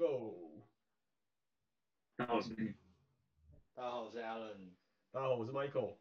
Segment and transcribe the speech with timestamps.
[0.00, 0.64] Go！
[2.16, 2.54] 大家好，我是。
[3.74, 4.70] 大家好，我是 Alan。
[5.12, 5.98] 大家好，我是 Michael。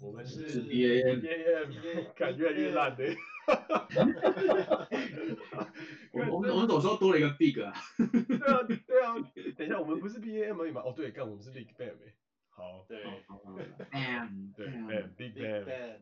[0.00, 1.20] 我们是 BAM。
[1.20, 3.04] BAM，感觉越来越烂的。
[6.10, 7.70] 我们我们什么时候多了一个 Big 啊？
[7.98, 9.12] 对啊对啊，
[9.58, 10.80] 等一下，我们不是 BAM 而已吗？
[10.86, 12.14] 哦对，干我们是 Big Bang 哎。
[12.48, 12.86] 好。
[12.88, 13.04] 对。
[13.04, 14.54] Bam。
[14.56, 16.00] 对，Bam Big Bam。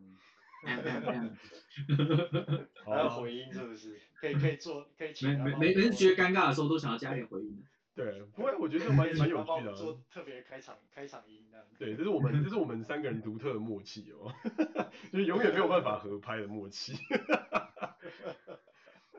[2.84, 3.98] 还有回音是不是？
[4.20, 5.28] 可以可以做可以请。
[5.42, 7.64] 每每每人觉得尴尬的时候都想要加点回音。
[7.94, 9.72] 对，不会，我觉得蛮 蛮有趣的。
[9.74, 11.66] 做特别开场开场音这样。
[11.78, 14.32] 对，这是我们这是我们三个人独特的默契哦，
[15.12, 16.94] 就是永远没有办法合拍的默契。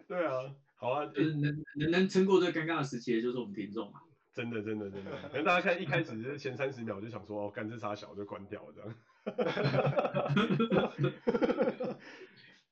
[0.07, 3.99] 对啊，好啊，就是能能能撑过这个尴尬的时期，就是我们听众嘛。
[4.33, 8.95] 真的真的真的，可能大家看一开始前三十秒就想说哦，干这啥小就关掉了这样。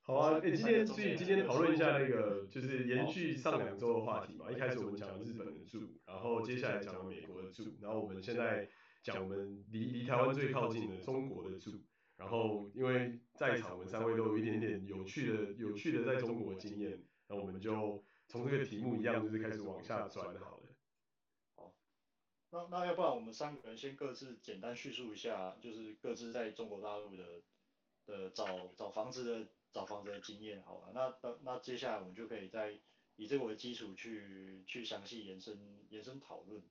[0.04, 4.52] 好啊，诶、欸，今天所以今天讨论一下那个，就是延续上两周的话题嘛。
[4.52, 8.68] 一开始我们讲日本的住，然后接下来讲美国的住，然后我们现在
[9.02, 11.72] 讲我们离离台湾最靠近的中国的住。
[12.18, 20.61] 然后因为在场我们三位都有一点点有趣的有趣的在中国的经验，那我们就从这个题目一样，就是开始往下转好了。
[22.52, 27.42] 好，那那要不然我们三个人先各自简单叙述一下，就是各自在中国大陆的
[28.06, 28.46] 的找
[28.78, 29.48] 找房子的。
[29.74, 32.78] 找房子的经验，好吧，那那那接下来我们就可以再
[33.16, 35.58] 以这个为基础去去详细延伸
[35.88, 36.62] 延伸讨论。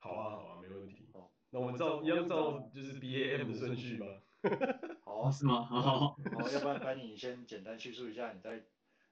[0.00, 1.06] 好啊好啊，没问题。
[1.12, 4.06] 好，那我们照一样照就是 B A M 的顺序吧。
[5.06, 5.62] 好啊，是吗？
[5.62, 8.64] 好好好，好，要不然赶紧你先简单叙述一下你在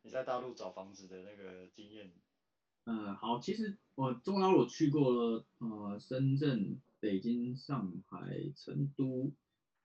[0.02, 2.12] 你在大陆找房子的那个经验。
[2.90, 9.32] 嗯，好，其实我中国大陆去过了呃深圳、北京、上海、成都。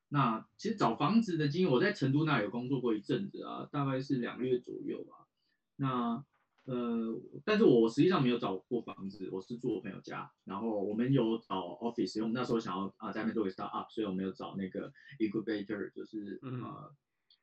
[0.09, 5.27] 那其实找房子的经验，我在成都那有工作过一阵子啊，大概是两个月左右吧。
[5.75, 6.23] 那
[6.63, 10.31] 呃，但是我实际上没有找过房子，我是住我朋友家。
[10.45, 16.91] 然后我们有找 office，因为我们那时候想要啊在那边做个 start up，所以我们有找那个 incubator，就是、嗯、呃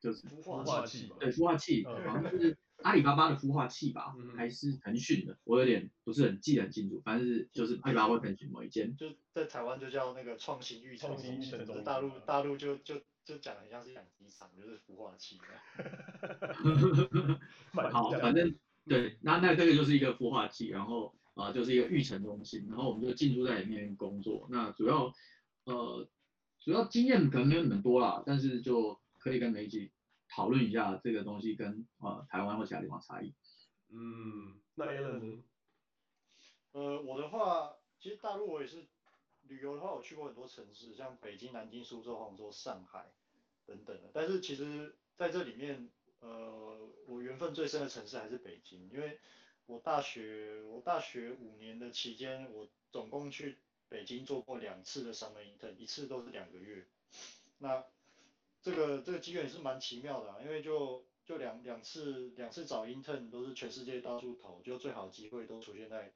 [0.03, 8.93] 就是孵化器，对，孵化器，好像是阿里巴巴的孵化器吧，嗯、还是腾讯的，我有点不是很记得很清楚，反正是就是阿里巴巴或腾讯某一间。
[8.97, 11.39] 就在台湾就叫那个创新育成中心，
[11.85, 15.39] 大陆大陆就就就讲的很像是养鸡场，就是孵化器。
[17.89, 18.53] 好，反正
[18.85, 24.49] 对，那那这个就是一个孵化器，然后啊、呃、就是一个育成中心，然后我们就进驻在里面工作。
[24.51, 25.13] 那主要
[25.63, 26.05] 呃
[26.59, 29.91] 主要经验可能没有你们多啦，但是就可以跟媒体。
[30.35, 33.35] 讨论一下这个东西跟呃台湾或其他地方差异。
[33.89, 35.43] 嗯，那 Alan？
[36.71, 38.87] 呃，我的话，其实大陆我也是
[39.43, 43.11] 旅游的话，我去过很多城市，像北京、南京、苏州、杭州、上海
[43.67, 44.09] 等等的。
[44.11, 45.91] 但是其实在这里面，
[46.21, 49.19] 呃，我缘分最深的城市还是北京，因为
[49.67, 56.87] 我大学我大学五年的期间，我总共去北京做过两次的 summer intern，一次都是两个月。
[57.59, 57.85] 那
[58.63, 66.13] 这个这个机缘也是蛮奇妙的啊，因为就就两两次两次找 intern 都是全世界到处投，就最好的机会都出现在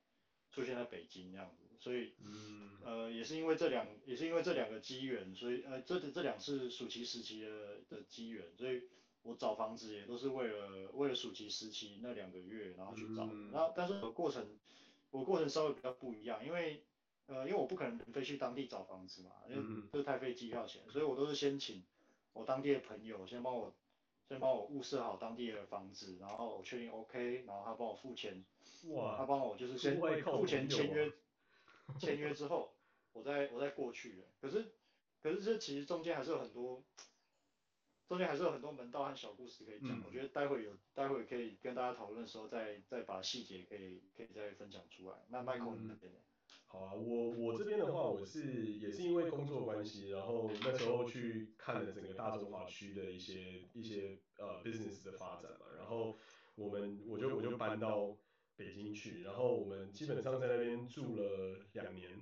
[0.51, 8.83] 出现在北京这样子，所以嗯呃也是因为这两也是因为这两个机缘，所以呃这这两次暑期时期的的机缘，所以
[9.23, 14.57] 我找房子也都是为了为了暑期时期那两个月然后去找，嗯、然后但是我过程
[15.11, 16.83] 我过程稍微比较不一样，因为
[17.27, 21.83] 呃因为我不可能飞去当地找房子嘛，因为这太费机票钱，所以我都是先请。
[22.37, 23.73] 我当地的朋友先帮我，
[24.29, 28.45] 先帮我物色好当地的房子，然后我确定 OK，然后他帮我付钱，
[28.89, 31.11] 哇，他帮我就是先付钱签约，
[31.99, 32.73] 签约之后，
[33.13, 34.23] 我再我再过去。
[34.39, 34.71] 可是
[35.21, 36.83] 可是这其实中间还是有很多，
[38.07, 39.99] 中间还是有很多门道和小故事可以讲。
[39.99, 45.17] 嗯、我觉得待会有待会可以跟大家讨论的时候再再把细节可以可以再分享出来。
[45.29, 46.19] 那 Michael 那边呢？
[46.69, 56.17] 好啊，我我这边的话，我是也是因为工作关系，然后那时候去看了整个大中华区的一些一些呃 business 的发展嘛，然后
[56.55, 58.17] 我们我就我就搬到
[58.57, 62.19] 北京去，然后我们基本上在那边住了两年，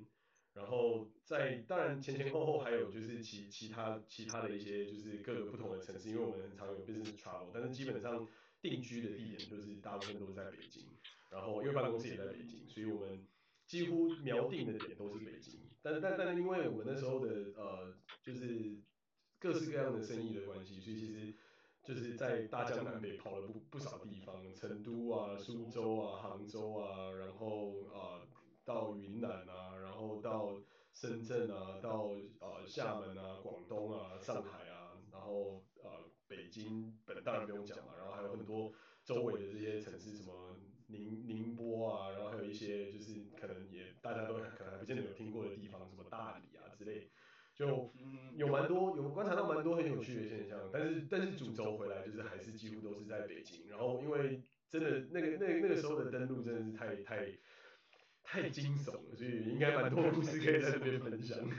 [0.53, 8.27] 然后在当然前前后后还有就是其其他其他的一些就是各个不同的城市，因为我们很常有 business travel，但是基本上
[8.61, 10.83] 定居的地点就是大部分都是在北京，
[11.31, 13.25] 然后因为办公室也在北京，所以我们。
[13.65, 18.77] 几乎瞄定的点都是北京，但但但因为我那时候的呃，就是
[19.39, 21.35] 各式各样的生意的关系，所以其实
[21.83, 28.27] 就是在大江南北跑了不不少地方，成都啊、苏州啊、杭州啊，然后啊、呃、
[28.63, 30.61] 到云南啊，然后到
[30.93, 35.89] 深圳啊，到呃厦门啊、广东啊、上海啊，然后呃
[36.27, 38.71] 北京本当然不用讲了，然后还有很多
[39.03, 40.55] 周围的这些城市，什么
[40.97, 44.75] 宁宁波啊，然后还有一些就是可能也大家都可能还。
[44.75, 47.09] 不见得有听过的地方，什么大理啊之类，
[47.55, 47.91] 就
[48.35, 50.69] 有蛮多有观察到蛮多很有趣的现象。
[50.71, 57.35] 但是但是主轴回来就是还是几乎都是在北京，然后因为真的那个那个、那个时候的登陆真的是太太
[58.21, 61.39] 太惊悚了，所以应该蛮多故事可以在这边分享。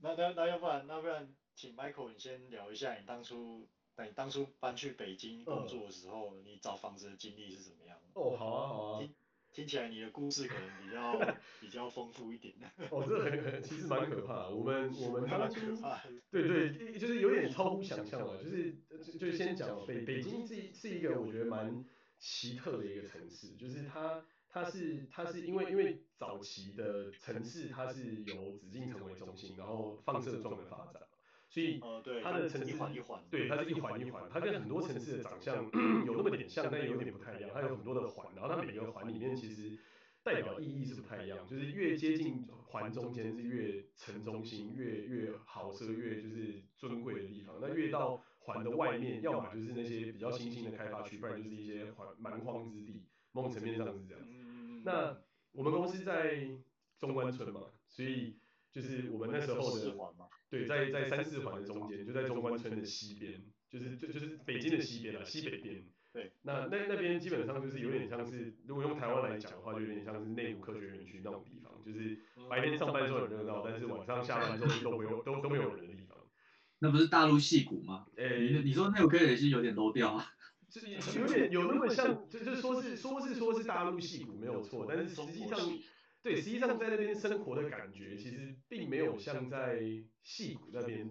[0.00, 3.68] 那那那要不然那不然请 Michael 你先聊一下你当初。
[3.96, 7.98] 那你当初搬去北京工作的时候，嗯、你找房子的经历是怎么样？
[8.14, 9.00] 哦，好啊，好啊。
[9.00, 9.14] 听
[9.52, 11.18] 听起来你的故事可能比较
[11.60, 12.54] 比较丰富一点。
[12.90, 14.50] 哦，这很很其实蛮可怕的。
[14.54, 15.60] 我们我们当初
[16.30, 18.36] 对对，就是有点超乎想象了。
[18.42, 21.82] 就是就就先讲北北京是是一个我觉得蛮
[22.18, 31.02] 奇特的一个城市，就是它它是它是因为因为早期的城市它是由紫禁城为中心，然后放射状的发展。
[31.56, 31.80] 所以
[32.22, 32.76] 它的城市，
[33.30, 35.56] 对，它是一环一环，它跟很多城市的长相
[36.04, 37.50] 有那么点像，但有点不太一样。
[37.54, 39.78] 它有很多的环，然后它每个环里面其实
[40.22, 41.38] 代表意义是不太一样。
[41.48, 47.56] 就是越接近环中间是越城中心，越越豪奢，越就是尊贵的地方。
[47.58, 53.06] 那越到环的外面，要么就是那些比较新兴的开发区，不然就是一些环蛮荒之地。
[53.32, 54.22] 某种层面上是这样。
[54.84, 55.16] 那
[55.52, 56.50] 我们公司在
[56.98, 58.36] 中关村嘛，所以。
[58.76, 59.96] 就是我们那时候的，
[60.50, 65.82] 对，在在三四环的中间，就在中关村的西边，就是就就是北京的西边了，西北边。
[66.12, 72.18] 对，那那那边基本上就是有点像是，如果用台湾来讲的话，就有点像是内湖科学园区那种地方，就是
[72.50, 76.18] 白天上班的时候很热闹，但是晚上下班之后都没有都都没有人的地方。
[76.80, 78.06] 那不是大陆戏骨吗？
[78.18, 80.26] 哎、欸，你你说内湖科学园区有点 low 调啊？
[80.68, 85.58] 是有点有那么像，就是说是说是说是大陆戏骨没有错，但是实际上。
[86.26, 89.80] 对，实际上在那边生活的感觉，其实并没有像在
[90.24, 91.08] 戏谷那边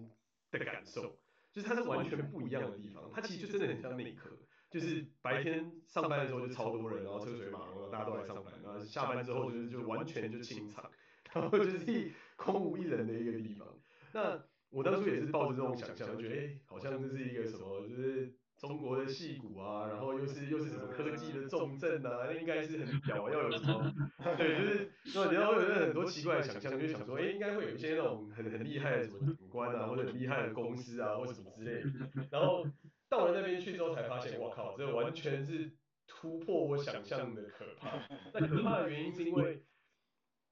[0.51, 1.17] 的感受，
[1.53, 3.09] 就是它是完全不一样的地方。
[3.13, 4.29] 它其实就真的很像内科，
[4.69, 10.91] 就是白天上班的时候就超多人，然后车水马龙，大家都来上班，然后下班之后就是就完全就清场，
[11.31, 13.65] 然后就是 空无一人的一个地方。
[14.11, 18.35] 那我当初也是抱着这种想象，就觉得哎，好像这是一个什么，就是。
[18.57, 23.93] 中国的戏骨啊，然后又是 又是什么科技的重镇啊， 那应该是很屌，要有什么？
[24.37, 31.89] 对，就是，对，然后有很多奇怪的想象，就想说，哎，应该会有一些那种很很厉害的什么警官啊，或者很厉害的公司啊，或什么之类的。
[32.31, 32.65] 然后
[33.09, 35.73] 到了那边去之后，才发现，我靠，这完全是
[36.07, 37.99] 突破我想象的可怕。
[38.33, 39.61] 那可怕的原因是因为。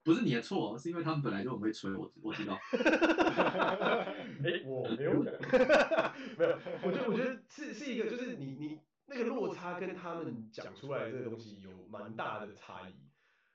[0.04, 2.56] 不是你的错，是因为他们本来就很会吹，我我知道。
[4.44, 5.32] 哎、欸，我没有讲，
[6.36, 12.94] 没有，我觉得我觉得是是一个，就是你你那个落差跟他们讲出来的这个东西有蛮大的差异。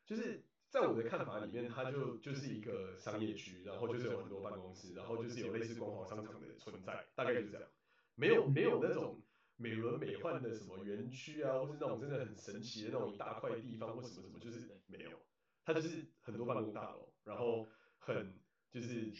[0.06, 7.70] 就是在我的看法里面，它就就是一个商业区，然后就是有很多办公室，然后就是有类似光华商场的存在，大概就是这样。
[8.16, 9.22] 没有没有那种
[9.56, 15.12] 美轮美奂的什么园区啊，或是那种真的很神奇的那种一大块地方或什么什么，就是没有。
[15.74, 17.70] 它就是很多办公大楼，然后
[18.00, 18.40] 很
[18.72, 19.14] 就是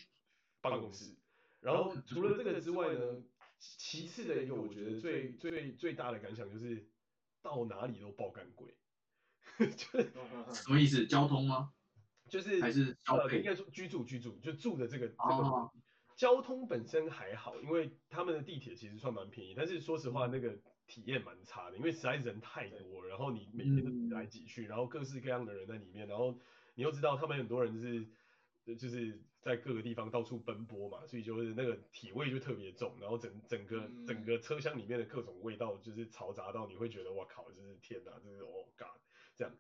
[0.62, 1.16] 办公室，
[1.60, 3.24] 然后除了这个之外呢，
[3.60, 6.90] 其次的一个我觉得最最最大的感想就是
[7.44, 8.76] 到哪里都爆干贵，
[9.60, 10.12] 就是
[10.52, 11.06] 什么意思？
[11.06, 11.72] 交通吗？
[12.28, 15.72] 就是还是呃应该说居住居住就住的这个这个
[16.16, 20.60] 交通本身还好，因为他们的地铁其实算蛮便宜，但是说实话那个。
[20.90, 26.38] 体验蛮差的，因为实在人太多，然后你每天都挤来挤去，然后各式各样的人在里面，然后
[26.74, 28.06] 你又知道他们很多人是
[28.76, 39.00] 就是在各个地方到处奔波嘛，所以就是那个体味就特别重，然后整整个整个车厢里面的各种味道就是嘈杂到你会觉得哇靠，就是天哪，就是 Oh God
[39.36, 39.56] 这样。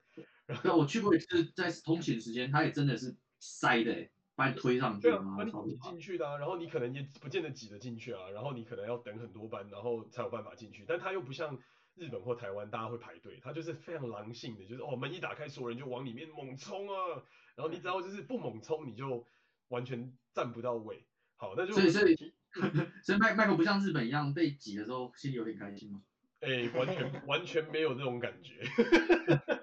[0.47, 4.09] 然后我去过一次，在通勤时间，它也真的是塞的。
[4.39, 10.85] 把你推上去，对啊，把你挤进去的啊，然后你可能也不见得挤得进去啊，然后你可能要等很多班，然后才有办法进去。
[10.87, 11.59] 但它又不像
[11.95, 17.21] 日本或台湾，大家会排队，它就是非常狼性的，就是哦门一打开，所有人就往里面猛冲啊，
[17.55, 19.25] 然后你只要就是不猛冲，你就
[19.67, 21.05] 完全站不到位。
[21.35, 22.15] 好，那就所以所以
[23.03, 26.01] 所以麦麦克不像日本一样被挤的时候心里有点开心吗？
[26.41, 28.63] 哎、欸，完全完全没有这种感觉。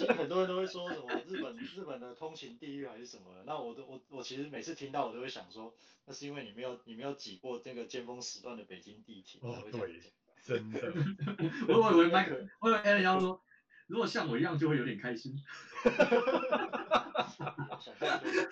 [0.00, 5.74] 其实很多人都会说什么日本日本的通勤地狱还是什么的，那我都我我其实每次听到我都会想说，
[6.06, 9.38] 那是因为你没有你没有挤过这个尖峰时段的北京地铁。
[9.42, 10.00] 哦，对，
[10.42, 10.80] 真的。
[11.68, 13.42] 我 我以为麦克，我以为 Allen 要说，
[13.88, 15.36] 如果像我一样就会有点开心。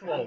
[0.03, 0.27] 哦，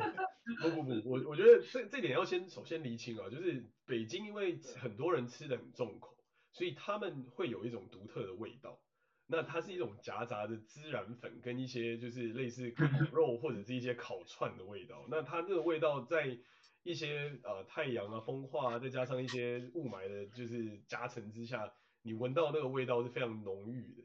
[0.63, 6.17] 不不不，我我觉得这这点要先首先厘清啊，就是北京因为很多人吃的很重口，
[6.51, 8.81] 所以他们会有一种独特的味道。
[9.31, 15.05] 那它是一种夹杂的孜然粉跟一些就是类似烤肉或者是一些烤串的味道。
[15.09, 16.37] 那它这个味道在
[16.83, 24.03] 一些呃太阳啊、风化啊，再加上一些雾霾的，就是加成之下，你闻到那个味道是非常浓郁的。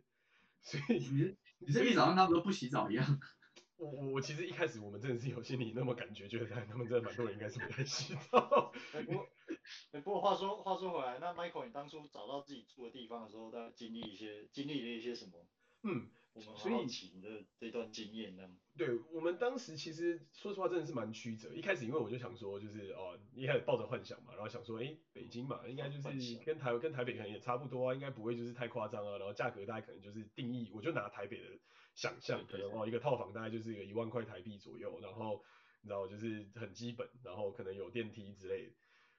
[0.62, 3.04] 所以你你这一早上他们都不洗澡一样。
[3.76, 8.72] 我我我其实一开始我们真的是有心里那么感觉，觉得他们真的蛮多人应该是不太洗澡。
[8.92, 9.28] 不过，
[10.04, 15.46] 不过话说话说回来，那 Michael 你当初找到自己住的地方的时候，大概经历一些经历了一些什么？
[15.82, 18.48] 嗯，我们好奇你的这段经验呢？
[18.76, 21.54] 对，我们当时其实说实话真的是蛮曲折。
[21.54, 26.02] 一开始因为我就想说，就是哦，一开始抱着幻想嘛，然后想说，哎，北京嘛，应该就是
[26.44, 31.58] 跟台跟台北可能也差不多啊，应该不会就是太夸张啊，然后价格大概可能就是定义，我就拿台北的。
[31.94, 35.42] 想象可能哦，一个套房大概就是一个一万块台币左右，然后
[35.80, 38.72] 你知道就是很基本，然后可能有电梯之类的，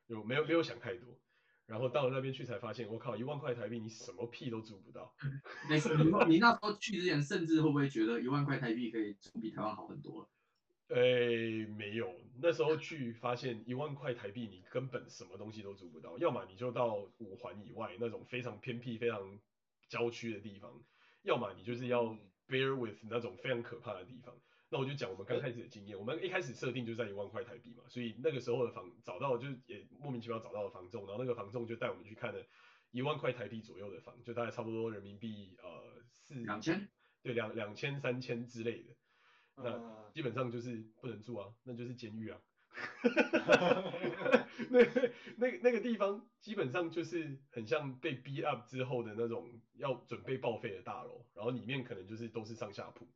[0.08, 1.08] 有没有没有想太多，
[1.66, 5.14] 然后到了那边去才发现，我靠，一万块台币你什么屁都租不到。
[5.70, 10.28] 没事，你你那时候去之前，甚至会不会觉得一万块台币可以租比台湾好很多？
[10.88, 19.40] 诶，没有，那时候去发现一万块台币你根本什么东西都租不到，要么你就到五环以外那种非常偏僻、非常
[19.88, 20.72] 郊区的地方，
[21.24, 22.18] 要么你就是要。
[22.50, 24.34] Bear with 那种非常可怕的地方，
[24.70, 25.98] 那我就讲我们刚开始的经验。
[25.98, 32.46] 我们一开始设定就在一万块台币嘛，所以那个时候的房找到就也莫名其妙找到了房仲，然后那个房仲就带我们去看了
[32.92, 36.90] 一万块台币左右的房，就大概差不多人民币呃四两千，
[37.24, 38.96] 对两两千三千之类的，
[39.56, 42.40] 那基本上就是不能住啊，那就是监狱啊。
[44.70, 44.84] 那
[45.38, 53.08] 那那个地方基本上就是很像被逼 up 之后的那种要准备报废的大楼，然后里面可能就是都是上下铺，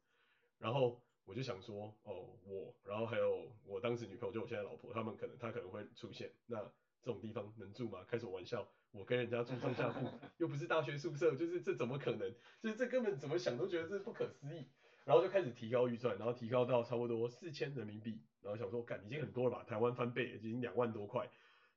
[0.58, 6.58] 然后我就想说，哦我，然后还有我当时女朋友就我现在老婆，他们可能她可能会出现，那
[7.02, 8.04] 这种地方能住吗？
[8.06, 10.10] 开什么玩笑，我跟人家住上下铺，
[10.40, 12.36] 又不是大学宿舍，就是这怎么可能？
[12.62, 14.68] 就是这根本怎么想都觉得这是不可思议。
[15.06, 19.64] 然后就开始提高预算，然后提高到差不多四千人民币，然后想说，干已经很多了吧？
[19.64, 21.30] 台湾翻倍，已经两万多块，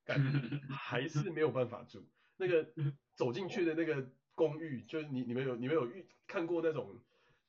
[0.04, 0.18] 干
[0.68, 2.04] 还是没有办法住。
[2.36, 2.66] 那个
[3.14, 6.98] 走进去的那个公寓，就是你你们有你们有遇看过那种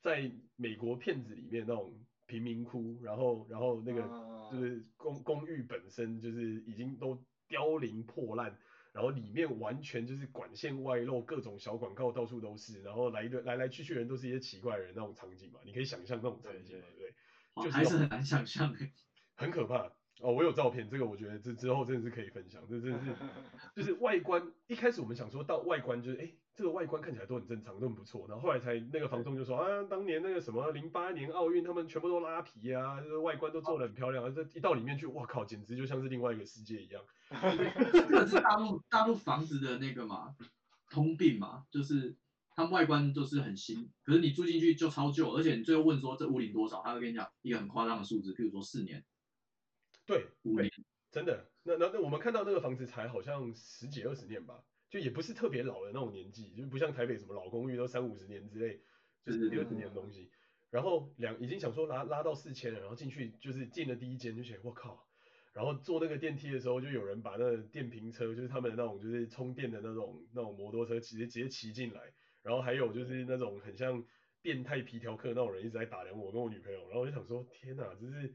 [0.05, 1.91] 在美国片子里面那种
[2.27, 4.03] 贫民窟，然后然后那个
[4.51, 8.55] 就是公公寓本身就是已经都凋零破烂。
[8.93, 17.13] 然后里面完全就是管线外露，各种小广告到处都是，然后来的来来去去人都是一些奇怪的人那种场景嘛，你可以想象那种场景，对不对？
[17.63, 17.71] 对？
[17.71, 18.73] 还是很难想象，
[19.35, 20.31] 很可怕哦。
[20.31, 23.15] 我有照片，这个我觉得这之后真的是可以分享，这真的是
[23.75, 24.51] 就是外观。
[24.67, 26.31] 一开始我们想说到外观就是哎。
[26.57, 28.25] 这个外观看起来都很正常，都很不错。
[28.29, 34.23] 然后后来才那个房东就说啊，当年那个什么零八年奥运，他们全部都拉皮啊，这个外观都做得很漂亮。
[34.23, 37.03] 啊，这一到里面去，哇靠，简直就像是另外一个世界一样。
[37.91, 40.33] 这个是大陆大陆房子的那个嘛，
[40.89, 42.15] 通病嘛，就是
[42.55, 49.03] 他们外观都是很新，可是你住进去就超旧，而且你最后问说这屋龄多少，他会跟你讲一个很夸张的数字，譬如说四年。
[50.05, 50.71] 对，五年，
[51.11, 51.45] 真的。
[51.63, 54.63] 那那那我们看到那个房子才好像十几二十年吧。
[54.87, 58.79] 就也不是特别老的那种年纪，就不像台北什么老公寓都三五十年之类，
[59.25, 60.29] 就是六十年的东西。
[60.69, 65.05] 然后两已经想说拉拉到四千了，然后进去就是进了第一间就觉得我靠，
[65.53, 74.05] 然后坐那个电梯的时候就有人把那个电瓶车，就是他们的那种就是充电的那种那种摩托车直接直接骑进来，然后还有就是那种很像
[74.41, 78.33] 变态皮条客那种人一直在打量我跟我女朋友，然后我就想说天哪，这是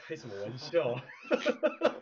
[0.00, 1.04] 开什么玩笑啊！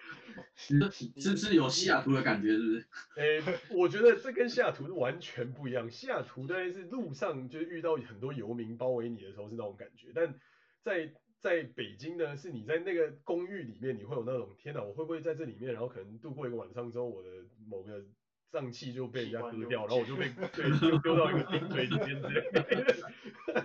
[0.54, 2.48] 是是不是有西雅图的感觉？
[2.56, 2.86] 是不是？
[3.16, 5.90] 诶、欸，我觉得这跟西雅图是完全不一样。
[5.90, 10.34] 西雅图当然是路上就是遇到很多游民包围你的时候是那种感觉，但
[10.82, 17.28] 在在北京呢，是你在那个公寓里面，你会有那种天哪，我会不会在这里面，然后可能度过一个晚上之后，我的
[17.68, 18.04] 某个
[18.50, 22.64] 脏器就被人家割掉，然后我就被对就丢到一个冰锤里面之类的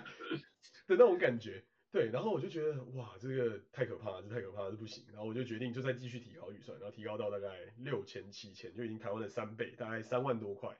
[0.86, 1.64] 的那种感觉。
[1.94, 5.06] 对，然后我就觉得哇，这个太可怕了，这太可怕了，这不行。
[5.12, 10.76] 然后我就决定就再继续提高预算，然后提高到大概六千七千，就已经台湾的三倍，大概三万多块。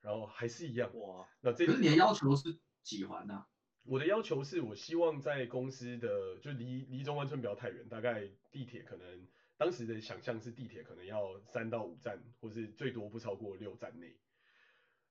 [0.00, 1.28] 然后还是一样哇。
[1.40, 3.46] 那这可是你的要求是几环呢？
[3.84, 14.16] 我的要求是我希望在公司的就离离中关村不要太远，大概地铁可能当时的想象是地铁可能要三到五站，或是最多不超过六站内。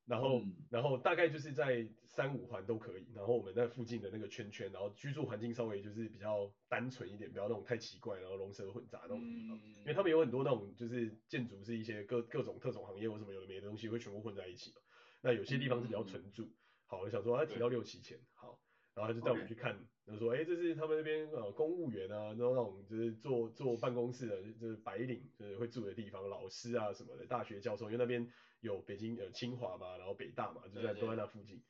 [0.10, 3.06] 然后，嗯、然后大概就是在三五环都可以。
[3.14, 9.56] 然后我们那附近的那个圈圈，然后居住环境稍微就是比较单纯一点，不要那种太奇怪，然后龙蛇混杂那种地方。
[9.58, 14.74] 嗯、因为他们有很多那种就是建筑是一些各各种特种行业或什么有的没的东西会全部混在一起。
[15.22, 16.50] 那有些地方是比较纯住。
[16.88, 18.60] 好，我想说他提到六七千，好，
[19.00, 19.72] 然后他就带我们去看，
[20.06, 28.30] 然后说，哎，这是他们那边呃公务员啊，那种就是坐坐办公室的，就是白领就是会住的地方，老师啊什么的，大学教授，因为那边。
[28.62, 31.64] 有北京呃清华嘛，然后北大嘛，就在都在那附近。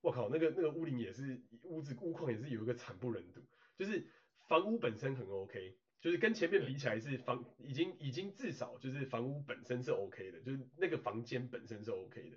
[0.00, 3.40] 我靠，那个那个屋顶也是屋子屋况也是有一个惨不忍睹，
[3.78, 4.04] 就是
[4.48, 12.36] 房屋本身很 OK，就是跟前面比起来是房已经已经至少就是房屋本身是 OK 的，就是那个房间本身是 OK 的，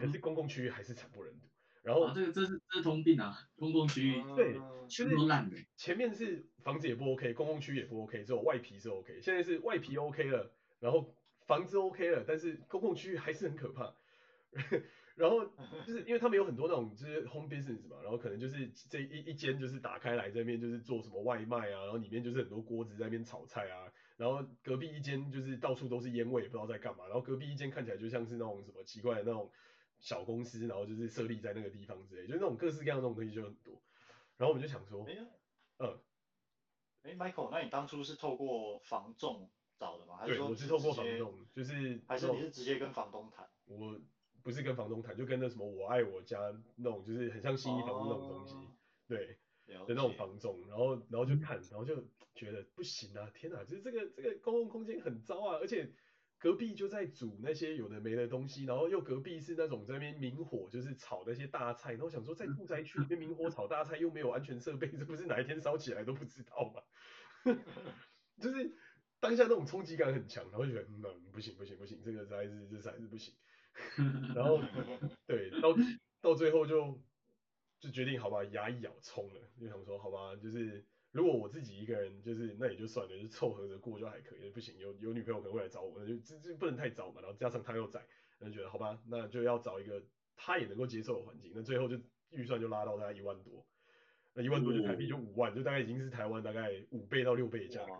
[0.00, 1.48] 可是公共区域还是惨不忍睹。
[1.82, 4.56] 然后、啊、这个这是这是通病啊，公共区域对，
[4.88, 5.56] 全都烂的。
[5.76, 9.20] 前面是房子也不 OK，公共区也不 OK，只有外皮是 OK。
[9.20, 11.04] 现在是外皮 OK 了，然后
[11.46, 13.94] 房子 OK 了，但是公共区域还是很可怕。
[15.14, 15.44] 然后
[15.86, 29.50] 就是因为他们有很多那种就是 home business 嘛，然后可能就是这一一间就是打开来这边就是做什么外卖啊，然后里面就是很多锅子在那边炒菜啊，然后隔壁一间就是到处都是烟味，也不知道在干嘛，然后隔壁一间看起来就像是那种什么奇怪的那种
[30.02, 33.80] 小公司，然后就是设立在那个地方之类，就是那种各式各样的那种东西就很多。
[34.36, 35.16] 然后我们就想说，哎，
[35.78, 35.98] 嗯，
[37.04, 40.18] 哎，Michael，那你当初是透过房仲找的吗？
[40.18, 43.48] 还是说对，我是透过房仲，就是还是你是直接跟房东谈？
[43.64, 43.98] 我。
[44.44, 46.36] 不是跟房东谈，就跟那什么我爱我家
[46.74, 48.66] 那种，就是很像信义房屋那种东西，哦、
[49.06, 51.94] 对，的那种房仲，然后然后就看，然后就
[52.34, 55.92] 觉得不行啊，天哪，就是这个这个公共空间很糟啊，而且
[56.42, 66.82] 隔壁就在煮那些有的没的东西，然后又隔壁是那种在那边明火就是炒那些大菜，然后想说在住宅区里面明火炒大菜又没有安全设备，这不是哪一天烧起来都不知道吗？
[68.40, 68.76] 就是
[69.20, 73.32] 当下那种冲击感很强，然后就觉得嗯不行不行不行，这个实在是这实在是不行。
[74.34, 74.60] 然后
[75.28, 75.72] 对，到
[76.20, 77.00] 到最后就
[77.78, 84.50] 就决定好吧，牙一咬冲了，就想说好吧，就是如果我自己一个人，就是那也就算了，就凑合着过就还可以。
[84.50, 87.20] 不行，有有女朋友可能会来找我，那就这这不能太早嘛。
[87.20, 88.02] 然后加上他又在，
[88.38, 90.02] 那就觉得好吧，那就要找一个
[90.36, 91.52] 他也能够接受的环境。
[91.54, 92.00] 那最后就
[92.30, 93.66] 预算就拉到大概一万多，
[94.32, 97.92] 那一万多就台币就五万，就大概已经是台湾大概五倍到六倍的价格。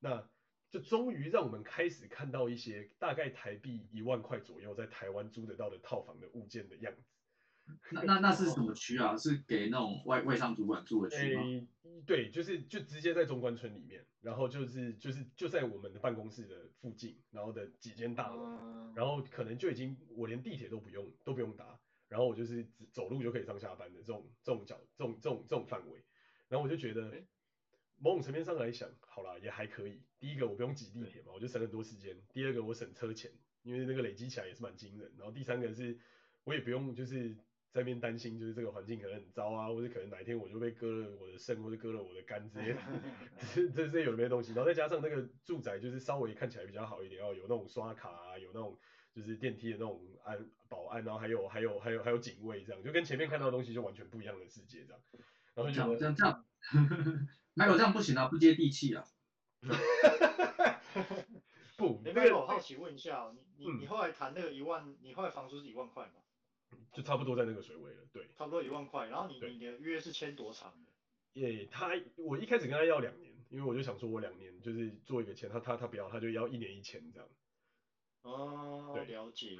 [0.00, 0.28] 那
[0.68, 7.02] 就终于让我们开始看到一些大概台币一万块左右在台湾租得到的套房的物件的样子。
[7.92, 9.16] 那那那是什么区啊？
[9.16, 11.42] 是给那种外外商主管住的区吗？
[11.42, 11.66] 欸，
[12.06, 21.78] 对，就是就直接在中关村里面，然后就是就是就在我们的办公室的附近，然后的几间大楼，然后可能就已经我连地铁都不用都不用搭，
[22.08, 26.04] 然后我就是走路就可以上下班的这种这种角这种这种这种范围，
[26.48, 27.22] 然后我就觉得。
[27.96, 30.02] 某种层面上来想，好了，也还可以。
[30.18, 32.20] 第一个我不用挤地铁嘛，我就省很多时间。
[32.32, 33.30] 第二个我省车钱，
[33.62, 35.10] 因为那个累积起来也是蛮惊人。
[35.16, 35.96] 然后第三个是，
[36.42, 37.34] 我也不用就是
[37.74, 42.78] 在那边担心，就是这个环境可能很糟啊，或者可能哪一天我就被割了我的肾，或者割了我的肝之类的，
[43.52, 44.52] 这这些有没有东西。
[44.52, 48.78] 然后再加上那个住宅就是稍微看起来比较好一点，要有那种刷卡啊，有那种
[49.12, 55.02] 就是电梯的那种安保安，然后还有还有还有还有警卫这样，就跟前面看到的东西就完全不一样的世界这样。
[55.56, 56.44] 然后就这样这样。
[57.54, 59.04] 没有这样不行啊，不接地气啊。
[61.76, 66.20] 不，那个我好奇问一下，你你你后来谈那个一万，你后来房租是一万块吗？
[66.92, 68.28] 就差不多在那个水位了，对。
[68.36, 71.40] 差不多一万块，然后你你的约是签多长的？
[71.40, 77.28] 耶，他我一开始跟他要两年，因为我就想说我两年就是做一个签，他他他不要，他就要一年一签这样。
[78.22, 79.58] 哦，对，了解。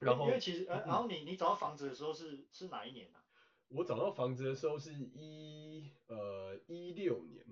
[0.00, 3.22] 然后因为其实呃，然后你你找到房子的时候是是哪一年啊？
[3.68, 7.46] 我找到房子的时候是一呃一六年，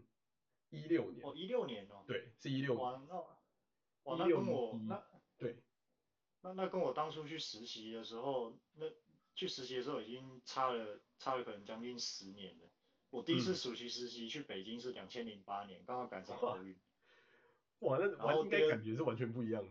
[0.71, 1.25] 一六年。
[1.25, 2.05] 哦，一六年哦。
[2.07, 2.83] 对，是一六年。
[2.83, 3.17] 哇，那
[4.05, 5.63] 哇那跟我那对，
[6.43, 8.87] 那那跟我当初去实习的时候，那
[9.35, 12.69] 去实习的时候已经差了差了可能将近十年了。
[13.11, 16.77] 我第一次暑期实习去北京是两千零八年，刚好赶上奥运。
[17.81, 19.65] 哇，那我应该感觉是完全不一样。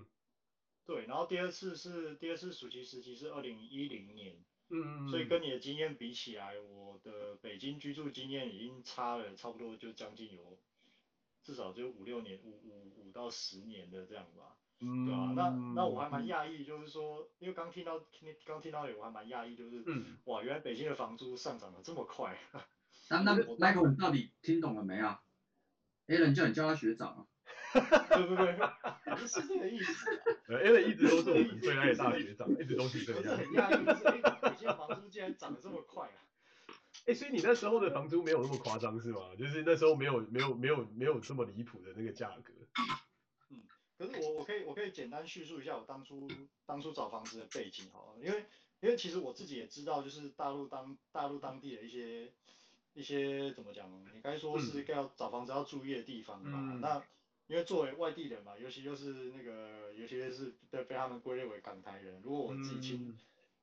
[0.85, 4.43] 对，然后第二次是第二次暑期实习是二零一零年。
[4.69, 10.59] 嗯，所以跟你的经验比起来，我的北京居住经验已经差了差不多就将近有
[11.47, 15.31] 至少就五六年，五五五到十年的这样吧，嗯，对吧、啊？
[15.33, 22.37] 那那我还蛮讶异，就是说，因为刚听到听刚听到的，我还蛮讶异，就是，嗯，哇，原来北京的房租上涨的这么快。
[23.09, 25.21] 那那 Michael 你到底听懂了没啊
[26.07, 27.25] ？Alan 叫你叫他学长啊。
[27.71, 28.57] 对不对？
[29.15, 30.05] 不是这个意思。
[30.49, 33.37] 呃，Alan 一直都是我们最爱的大学长，一直都是这样。
[33.37, 36.26] 很讶异，就是哎，北京的房租竟然涨得这么快啊！
[37.07, 39.33] 哎，所以你那时候的房租没有那么夸张是吗？
[39.39, 42.53] 就是那时候没有没有没有没有这么离谱的那个价格。
[43.49, 43.63] 嗯，
[43.97, 46.27] 可是我我可以我可以简单叙述一下我当初
[46.65, 48.45] 当初找房子的背景哈，因为
[48.81, 52.33] 因为其实我自己也知道，就是大陆当大陆当地的一些
[52.93, 56.51] 一些怎么讲，你该说是要找房子要注意的地方吧？
[56.53, 57.01] 嗯、那
[57.47, 62.21] 因为作为外地人嘛，尤其又是那个，尤其是被被他们归类为港台人。
[62.21, 63.17] 如果我自己亲，嗯、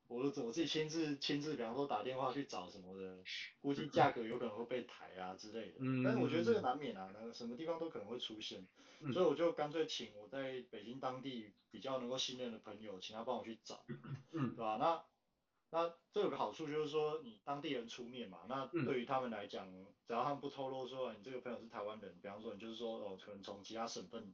[0.09, 3.19] 我我自己亲自亲自，比方说打电话去找什么的，
[3.61, 5.77] 估计价格有可能会被抬啊之类的。
[5.81, 8.67] 嗯、但是我觉得这个难免啊，那个什么地方都可能会出现。
[9.01, 13.85] 嗯、所以我就干脆请我在北京当地比较能够信任的朋友，请他帮我去找，
[14.33, 14.77] 嗯，对吧？
[14.79, 15.05] 那。
[15.71, 24.33] 那这有个好处就是说，你当地人出面嘛，那对于他们来讲，嗯、只要他们不透露说你这个朋友是台湾人，比方说你就是说哦，可能从其他省份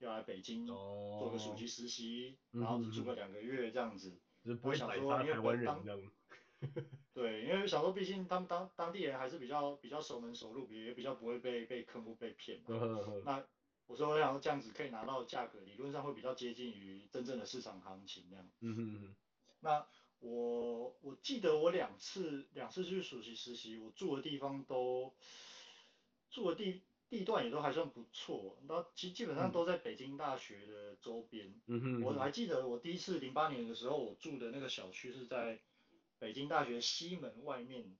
[0.00, 6.00] 要来北京做个暑期实习，哦、然后只住个两个月这样子，嗯、就不会想说因为台湾人这样。
[7.12, 12.62] 对，因为想说，毕竟他们当当地人还是比较比较熟门熟路，也比较不会被被坑或被骗。
[13.24, 13.44] 那
[13.86, 18.48] 我说我想说这样子可以拿到的价格，理论上会比较接近于真正的市场行情那样。
[18.60, 19.14] 嗯哼嗯。
[19.60, 19.86] 那
[20.20, 25.12] 我我记得我两次两次去暑期实习，我住的地方都
[26.30, 26.80] 住的地
[27.12, 31.60] 地段也都还算不错，那基基本上都在北京大学的周边。
[31.66, 35.60] 嗯哼，我还记得我第一次零八年的时候，我住的那个小区是在
[36.18, 37.98] 北京大学西门外面。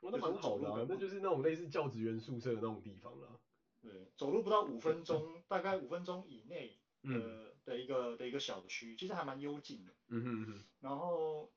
[0.00, 3.40] 哇，那蛮好的啊，那就是那种类似教职员宿舍的那种地方了。
[3.80, 9.94] 对，走路不到五分钟，大概五分钟以内的的一个的一个小区，其实还蛮幽静的。
[10.08, 10.64] 嗯哼哼。
[10.80, 11.50] 然后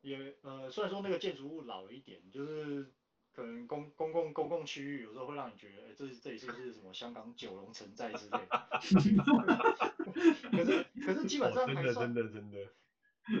[0.00, 2.90] 也呃，虽然说那个建筑物老了一点，就是。
[3.38, 8.68] 可能公公共公共区域有时候会让你觉得，哎、欸，这这里是不是什么香港九龙城寨之类的？
[10.50, 12.58] 可是可是基本上还算、哦、真的真的真的。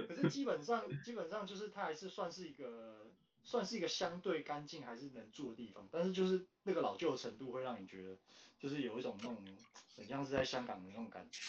[0.06, 3.07] 可是基本上基本上就是它还是算是一个
[3.48, 8.18] 算是一个相对干净还是能住的地方，但是就是那个老旧的程度会让你觉得，
[8.58, 9.42] 就是有一种那种
[9.96, 11.40] 很像是在香港的那种感觉。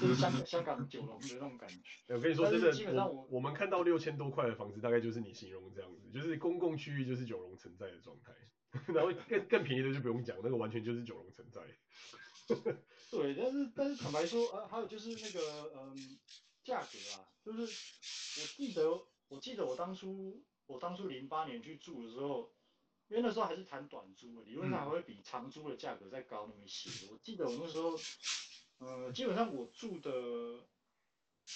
[0.00, 1.76] 就是香香港九龙的那种感觉。
[2.12, 8.32] 我跟你说，真的，基本上我我，我们看到六千多块的房子，大概就是你形容这样子，就是公共区域就是九龙城寨的状态，
[8.92, 11.62] 然后更更便宜的就不用讲，那个完全就是九龙城寨。
[13.10, 16.18] 对，但是但是坦白说，呃，还有就是那个嗯
[16.64, 18.90] 价格啊，就是我记得
[19.28, 22.52] 我记得我当初我当初零八年去住的时候，
[23.08, 26.90] 因为那时候还是谈短租，理论上还会比长租的价格再高那么一些。
[27.06, 27.98] 嗯、我记得我那时候。
[28.78, 30.10] 呃，基本上我住的，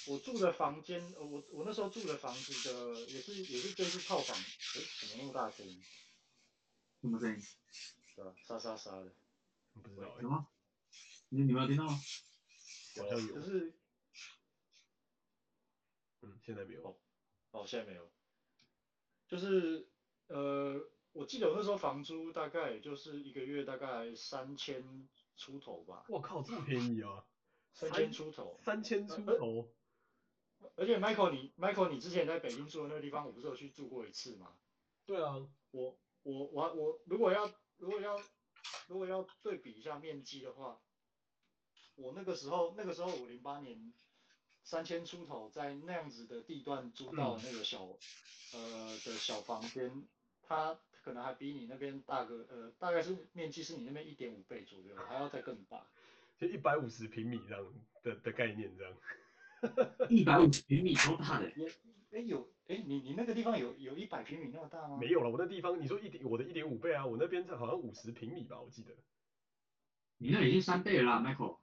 [0.07, 5.83] 我住的房间，呃，我我那时候住的房子的也是也是就是套房，哎，怎么那么大声音？
[7.03, 7.39] 什么声音？
[8.15, 8.35] 是吧？
[8.43, 9.13] 沙沙沙的。
[9.75, 10.19] 不知道。
[10.19, 10.47] 什么？
[11.29, 12.01] 你你没有听到吗？
[12.97, 13.35] 好像有。
[13.35, 13.75] 就是，
[16.23, 16.83] 嗯，现在没有。
[16.89, 16.97] 哦，
[17.51, 18.11] 哦，现在没有。
[19.31, 19.89] 就是，
[20.27, 20.79] 呃，
[21.13, 25.09] 我记得我那时候房租大概也就是一个月大概三千。
[25.37, 27.25] 出头吧，我靠，这么便宜啊！
[27.73, 29.73] 三千出头，三千出头。
[30.77, 34.53] 而且 Michael，你 Michael，你之前在北京住的那个地方，我不是有去住过一次吗？
[35.07, 35.37] 对啊，
[35.71, 38.21] 我我我我如果要如果要
[38.87, 40.79] 如果要对比一下面积的话，
[41.95, 43.95] 我那个时候那个时候我零八年
[44.71, 47.87] 三千出头，在那样子的地段租到那个小、
[48.55, 49.91] 嗯、呃的小房间，
[50.43, 50.79] 它。
[51.03, 55.83] 可能还比你那边大个，呃，大概是面积是你那边一点五倍左右，还要再更大，
[56.39, 57.65] 就一百五十平米这样
[58.03, 58.95] 的的概念这样。
[60.11, 64.99] 一百五十平米超大的，哎、欸、有，哎、欸、你你那个地方有有一百平米那么大吗？
[65.01, 68.95] 没有了，我那地方你说一点我的一点五倍啊，我那边好像五十平米吧，我记得。
[70.19, 71.57] 你那已经三倍了啦，Michael。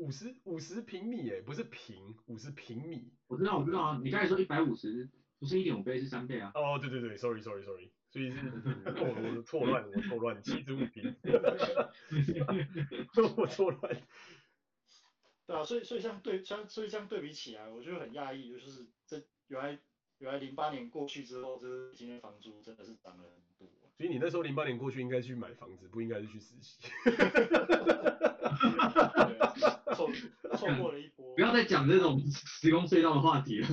[0.00, 3.12] 五十五十平米哎，不是平，五十平米。
[3.26, 6.50] 我知道我知道啊，你刚才说一百五十，不是一点五倍是三倍啊。
[6.54, 7.90] 哦对对对，sorry sorry sorry。
[8.08, 8.50] 所以是
[8.96, 11.14] 错乱，错乱，我错乱，七十五平，
[13.36, 14.02] 我错乱。
[15.46, 19.78] 对啊，所以所以相对相所以这样对比起来，我觉得很讶异，就是这原来
[20.18, 23.68] 原来零八年过去之后，就是今天房租真的是涨了很多。
[24.00, 26.80] 所以你那时候零八年过去应该去买房子，不应该是去实习。
[29.94, 30.10] 错
[30.56, 31.34] 错过了一波。
[31.34, 33.66] 不要再讲这种时空隧道的话题了。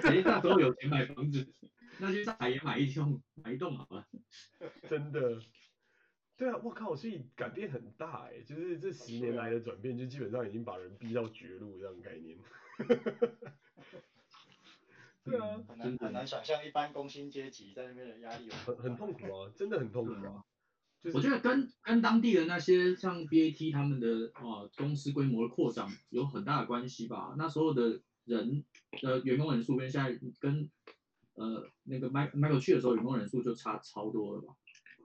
[0.00, 1.52] 谁那时候有钱买房子？
[1.98, 4.06] 那就再也买一栋，买一栋好了。
[4.88, 5.40] 真的，
[6.36, 12.38] 对啊，我靠，所以改变很大哎，就是这十年来的转变，就基本上已经把人逼到绝路这样的概念。
[15.24, 20.44] 对啊，很难很难想象一般工薪阶级在那边的压力有很很痛苦啊，真的很痛苦啊。
[21.02, 27.34] 就是、我觉得跟跟当地的那些像 BAT 他们的啊公司规模的扩张有很大的关系吧。
[27.36, 28.64] 那所有的人
[29.00, 30.70] 的员工人数跟现在跟
[31.34, 34.54] 呃，那个 Michael 去的时候，员工人数就差超多了吧？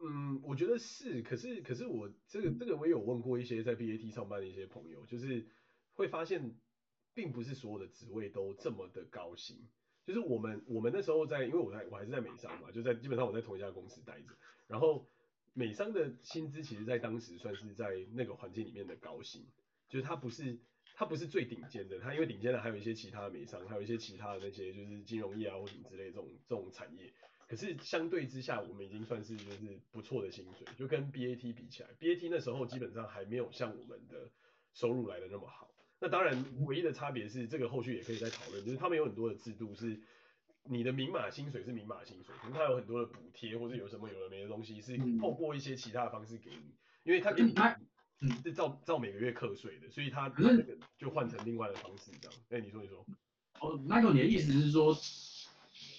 [0.04, 5.48] 嗯，我觉得是，可是可是我这个这个我也有问过一些在 BAT 上班的一些朋友，就是
[5.94, 6.54] 会发现，
[7.16, 9.68] 并不是所有的职位都这么的高薪。
[10.08, 14.34] 就是我们我们那时候在，因为我在我还是在美商嘛，就在基本上我在同一家公司待着，
[14.68, 15.06] 然后
[15.54, 19.46] 美商的薪资其实在当时算是在那个环境里面的高薪，
[19.88, 20.58] 就是它不是。
[21.00, 27.14] 它不是最顶尖的，它因为顶尖的还有一些其他的美商，还有一些其他的那些就是金融业啊或什么之类的这种这种产业。
[27.48, 34.32] 可是相对之下，我们已经算是就是不错的薪水，就跟 BAT 比起来，BAT 那时候基本上还没有像我们的
[34.74, 35.70] 收入来的那么好。
[36.00, 40.00] 那当然，唯一的差别是这个后续也可以再讨论，就是他们有很多的制度是
[40.64, 47.54] 你的明码薪水是明码薪水，可是它有很多的补贴或者有什么有的没的东西是透过一些其他的方式给你，因为他给你。
[48.20, 52.40] 嗯，是照照每个月课税的，所以他那个就换成另外的方式这样。
[52.50, 53.06] 哎、欸，你说你说。
[53.60, 54.98] 哦，Michael，你的意思是说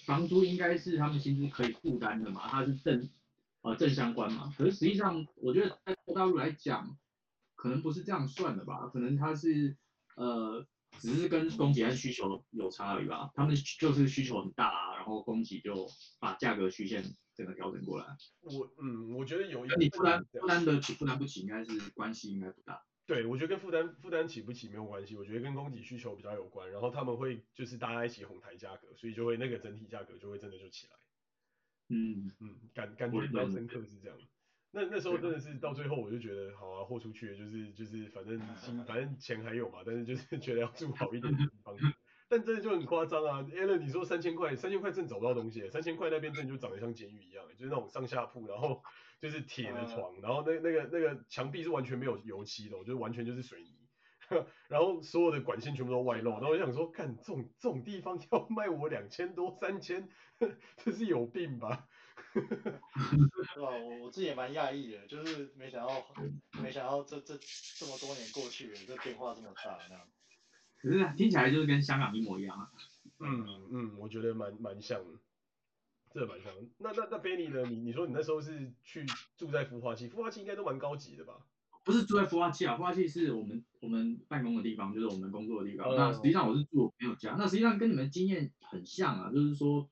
[0.05, 3.09] 房租应该是他们薪资可以负担的嘛，它是正
[3.61, 4.53] 呃正相关嘛。
[4.57, 6.97] 可是实际上，我觉得在大陆来讲，
[7.55, 8.87] 可能不是这样算的吧？
[8.91, 9.77] 可能他是
[10.19, 10.65] 呃
[10.99, 13.29] 只是跟供给和需求有差而已吧。
[13.33, 15.87] 他们就是需求很大啊，然后供给就
[16.19, 17.03] 把价格曲线
[17.35, 18.05] 整个调整过来。
[18.41, 22.83] 我嗯，我觉得有一你负担负担得起负担不起，应该是关系应该不大。
[23.05, 30.93] 对，我觉得跟负担负担起不起没有关系，我觉得跟供给需求比较有关，然后他们会就是大家一起哄抬价格，所以就会那个整体价格就会真的就起来。
[31.87, 34.17] 嗯嗯，感感觉比较深刻是这样。
[34.71, 41.75] 那那时候真的是到最后我就觉得好啊，豁出去了就是就是反正 心反正钱还有嘛，但是就是 觉得要住好一点的地方。
[42.31, 48.83] 但真的就很夸张啊，Allen 你说三千块，三千块真找不到东西，三千块那边真的就长得像监狱一样，就是那种上下铺，然后
[49.19, 53.73] 就是铁的床，然后那那个那个墙壁是完全没有油漆的，我觉得完全就是水泥，
[54.67, 60.07] 然后所有的管线全部都外露，然后我就想说，看这种这种地方要卖我两千多三千，
[60.77, 61.87] 这是有病吧？
[63.53, 63.69] 是吧？
[63.69, 66.05] 我我自己也蛮讶异的，就是没想到
[66.61, 67.37] 没想到这这
[67.77, 70.07] 这么多年过去了，这变化这么大那样。
[70.81, 72.71] 可是听起来就是跟香港一模一样啊。
[73.19, 75.19] 嗯嗯，我觉得蛮蛮像的，
[76.13, 76.61] 这蛮像的。
[76.77, 77.69] 那那那 Benny 呢？
[77.69, 81.33] 你你说你那时候是去住在孵化器，孵化器应该都蛮高级的吧？
[81.83, 85.89] 不是住在孵化器啊，孵化器是我们我们办公的地方，就是我们工作的地方。
[85.89, 89.89] 哦、那实际上我是住我朋友家，那实际上跟你们经验很像啊，就是说，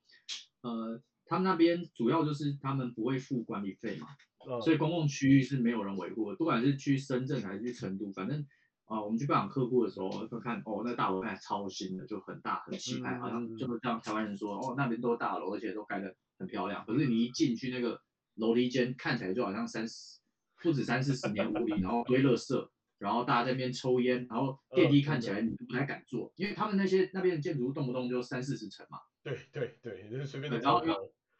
[0.61, 4.07] 呃，他们那边主要就是他们不会付管理费嘛，
[4.45, 8.45] 哦、所以公共区域是没有人维护的，不管是去深圳还是去成都，反正。
[8.89, 16.85] 啊、呃，我们去拜访客户的时候，会看哦，那大楼看起来超新的，就很大很气派，好像就是像台湾人说，哦，那边都是大楼，而且都盖得很漂亮。
[16.85, 17.99] 可是你一进去那个
[18.35, 20.21] 楼梯间，看起来就好像三十，
[20.63, 28.99] 不止三四十年屋里，然后堆垃圾，然后大家在那边抽烟，然后电梯看起来你不太敢坐，因为他们那些那边的建筑物动不动就三四十层嘛。
[29.21, 30.59] 对对对，就是随便的。
[30.59, 30.81] 然后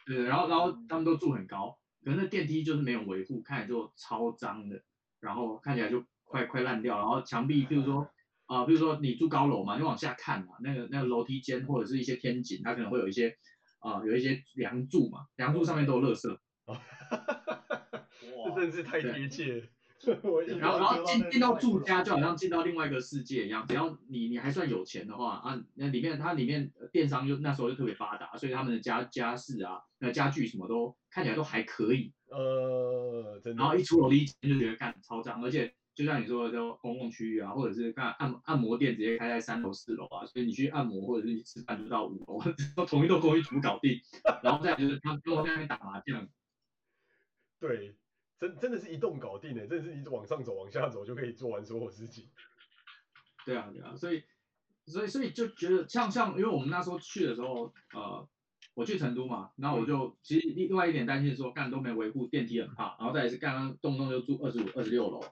[0.07, 4.81] 对，然后然后他们都住很高，可是那电梯就是没有维护，看起来就超脏的，
[5.19, 6.03] 然后看起来就。
[6.29, 8.01] 快快烂掉，然后墙壁，比如说
[8.47, 13.29] 啊、呃，比如说你住高楼嘛，你往下看嘛，那个那个楼梯间或者是一些天井，它可能会有一些
[13.79, 16.37] 啊、呃，有一些梁柱嘛，梁柱上面都有垃圾。
[16.65, 16.81] 哇，
[18.53, 19.69] 这真是太贴切。
[20.59, 32.13] 然后然后进进到住家就好像进到另外一个世界一样，只要你你还算有钱的话啊，那里面它里面电商就那时候就特别发达，所以他们的家家饰啊，那家具什么都看起来都还可以。
[32.29, 33.61] 呃，真的。
[33.61, 35.73] 然后一出楼梯间就觉得干超脏，而且。
[35.97, 42.39] 就像你说的，就公共区域啊，或者是干按按摩店直接开在三楼四楼啊，所以你去按摩或者是你吃饭就到五楼，
[42.77, 43.99] 都同一栋公寓全部搞定，
[44.43, 46.27] 然后再就是他跟我在那边打麻将。
[47.59, 47.95] 对，
[48.39, 52.29] 真真的是一栋搞定的，真的是你往上走往下走就可以做完所有事情。
[53.45, 54.23] 对啊对啊，所以
[54.85, 58.27] 所以所以就觉得像像，因为我们那时候去的时候，呃，
[58.73, 65.23] 我去成都嘛，然后我就其实另外一点担心是说，干都没维护，电梯很怕，然后再来是刚刚动不动就住二十五、二十六楼。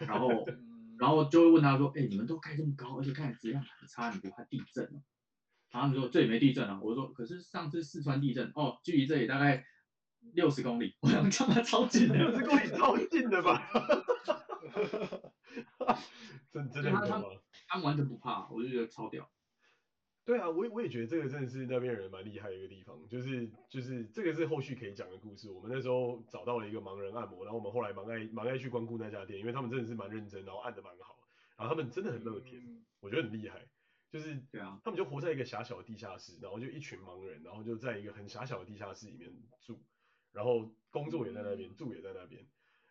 [0.00, 0.46] 然后，
[0.98, 5.02] 然后就会问他说：“哎，你们都盖这么高，而且看质量很差，你不怕地震吗？”
[5.70, 9.66] 然后他们说：“这里没地震啊。”我说：“可是上次四川地震，哦，距离这里大概
[10.32, 12.16] 六十公里，我想干嘛超近的？
[12.16, 13.68] 六十公里超近的吧？”
[16.50, 17.22] 真真的很他
[17.68, 19.28] 他们完全不怕，我就觉得超屌。
[20.24, 25.50] 对啊，我也我也觉得这个真的是那边人蛮厉害的一个地方，就是就是这个是后续可以讲的故事。
[25.50, 31.18] 我们那时候找到了一个盲人按摩，然后我们后来蛮爱蛮爱去光顾那家店，因为他们真的是蛮认真，然后按的蛮好，
[31.58, 33.66] 然后他们真的很乐天，嗯、我觉得很厉害。
[34.10, 39.82] 就是对啊，他们就活在一个狭小的地下室，然后就一群盲人，然后就在一个很狭小的地下室里面住，
[40.34, 42.44] 然后工作也在那边，嗯、住也在那边，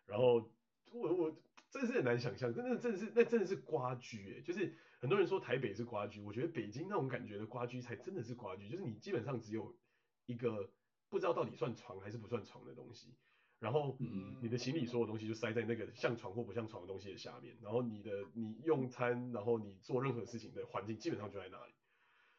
[0.06, 0.50] 然后
[0.90, 1.36] 我我
[1.70, 4.74] 真的是很难想象，真的真的是那真的是瓜居哎，就是。
[5.00, 9.76] 很多人说台北是瓜居，我觉得北京那种感觉的瓜居才真的是瓜居，就是你基本上只有
[10.24, 10.70] 一个
[11.10, 13.12] 不知道到底算床还是不算床的东西，
[13.58, 13.98] 然后
[14.40, 21.74] 你的行李所有东西就塞在那个像床或不像床的东西的下面，然后你的你用餐，然后你做任何事情的环境基本上就在那里。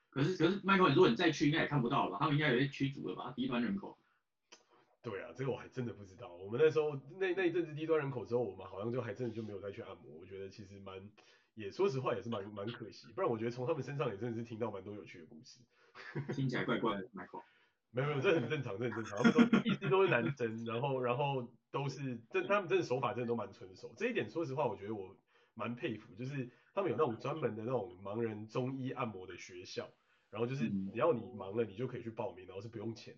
[0.09, 2.17] 可是可是，Michael，你说你再去应该也看不到了吧？
[2.19, 3.31] 他们应该有些驱逐了吧？
[3.35, 3.95] 低端人口。
[5.05, 6.33] 对啊，这个我还真的不知道。
[6.33, 10.17] 我们那时候那那一阵子低端人口之后，我们好像就还真的就没有再去按摩。
[10.19, 11.09] 我觉得其实蛮。
[11.53, 15.61] 也说实话也是蛮蛮可惜，不然我觉得从他们身上也真的是听到蛮多有趣的故事。
[16.35, 17.43] 听起来怪怪的，Michael。
[17.91, 19.23] 没有没有，这很正常，这很正常。
[19.23, 23.93] 他们都一直都是男生，然后然后都是这他们真的手法真的都蛮纯熟。
[23.95, 25.15] 这一点说实话，我觉得我
[25.53, 29.89] 蛮佩服，就是他们有那种专门的那种盲人中医按摩的学校，
[30.29, 33.15] 然后就是只要你盲了，你就可以去报名，然后是不用钱。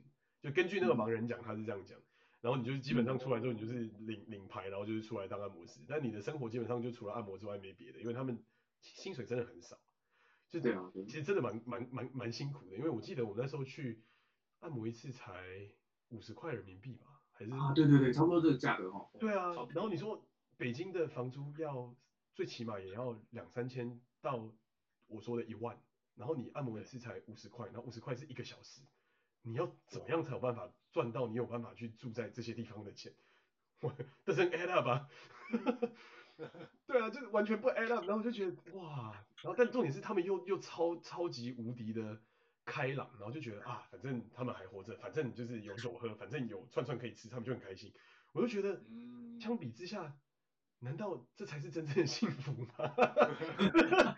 [0.47, 1.99] 就根据那个盲人讲，他是这样讲。
[2.39, 5.81] 然后你就是基本上出来之后，你就是领领牌，然后就是出来当按摩师。
[5.87, 8.41] 但你的生活基本上就除了按摩之外没别的，因为他们
[8.79, 9.77] 薪水真的很少，
[10.47, 10.89] 就这样。
[10.93, 12.77] 其实真的蛮蛮蛮蛮辛苦的。
[12.77, 14.01] 因为我记得我那时候去
[14.61, 15.43] 按摩一次才
[16.09, 17.07] 五十块人民币吧？
[17.31, 19.09] 还是啊，对对对，差不多这个价格哈。
[19.19, 21.93] 对啊，然后你说北京的房租要
[22.33, 24.49] 最起码也要两三千到
[25.07, 25.77] 我说的一万，
[26.15, 28.81] 然后你按摩一次才五十块，然后五十块是一个小时，
[29.41, 33.13] 你要怎么样才有办法赚到你有办法去住在这些地方的钱？
[33.81, 33.93] 我
[34.25, 35.07] 这是 add up 啊？
[36.85, 42.19] 对啊，就是完全不 add up，然后我就觉得哇，然后但重点是他们又又超超级无敌的
[42.65, 47.93] 开朗，然后就觉得啊，反正他们还活着，反正就是有酒喝，反正有串串可以吃，他们就很开心。
[48.33, 48.81] 我就觉得，
[49.39, 50.15] 相比之下，
[50.79, 52.67] 难道这才是真正的幸福吗？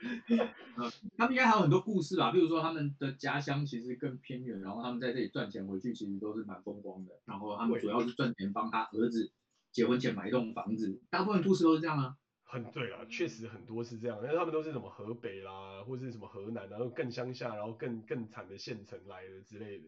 [1.18, 7.20] 他们应该还有很多故事吧，比如说他们的家乡其实更偏远，然后他们在这里赚钱回去，其实都是蛮风光的。
[7.26, 9.32] 然后他们主要是赚钱帮他儿子。
[9.72, 12.16] 结婚前买一栋房子，大部分故事都是这样啊。
[12.44, 19.86] 很对啊，确实很多是这样，因为他们都是什么河北啦，或是什么河南，然后更乡下，然后更更惨的县城来的之类的，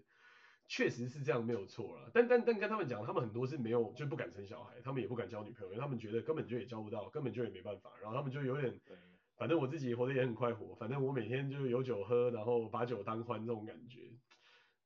[0.71, 2.10] 确实是这样没有错了。
[2.13, 8.79] 但但但跟他们讲，他们很多是没有，就不敢生小孩，他们也不敢交女朋友，因为他们觉得根本就也交不到，根本就也没办法，然后他们就有点，
[9.36, 13.99] 反正我自己活得也很快活，反正我每天就有酒喝，然后把酒当欢这种感觉，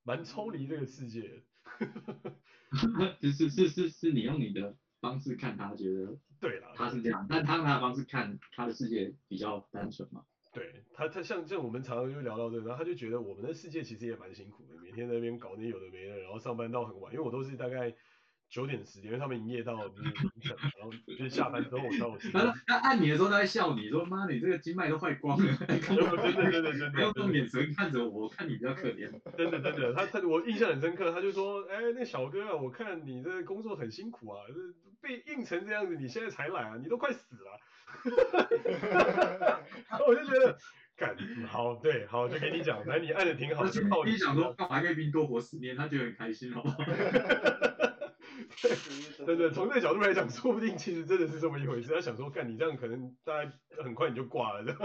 [0.02, 1.44] 蛮抽离这个世界。
[3.22, 4.76] 是是是是是你用你的。
[5.02, 10.26] 方式看他觉得对了，他是这样，但他用他的方式看他的世界比较单纯嘛。
[10.56, 17.94] 对他，他像像我们常常就聊到这个，然后他就觉得我们的世界其实也蛮辛苦的，每天在那边搞那有的没的，然后上班到很晚，因为我都是大概。
[18.48, 20.04] 九点十点，因为他们营业到凌
[20.40, 22.18] 晨，然后就是下班之后我到我。
[22.32, 25.54] 他他按你的时候他在笑你说妈，你这个经脉都坏光了。
[25.68, 27.02] 真的真的真的真的。
[27.02, 29.10] 用这种眼神看着我，我看你比较可怜。
[29.36, 34.40] 真的真的，他他我印象很深刻，他就说，哎、欸，那小哥啊，我看你这工作很辛苦啊，
[35.02, 37.60] 被硬成这样子，你现在才来啊，你都快死了。
[40.08, 40.58] 我就觉得，
[40.96, 41.16] 干，
[41.48, 43.66] 好，对，好，就给你讲，来，你按的挺好。
[43.68, 45.76] 就靠你想说，干嘛可以比你多活十年？
[45.76, 46.78] 他觉得很开心，好不好？
[49.26, 51.92] 对对，从这个角度来讲，说不定其实真的是这么一回事。
[51.94, 53.52] 他想说，干你这样可能大家
[53.84, 54.74] 很快你就挂了，这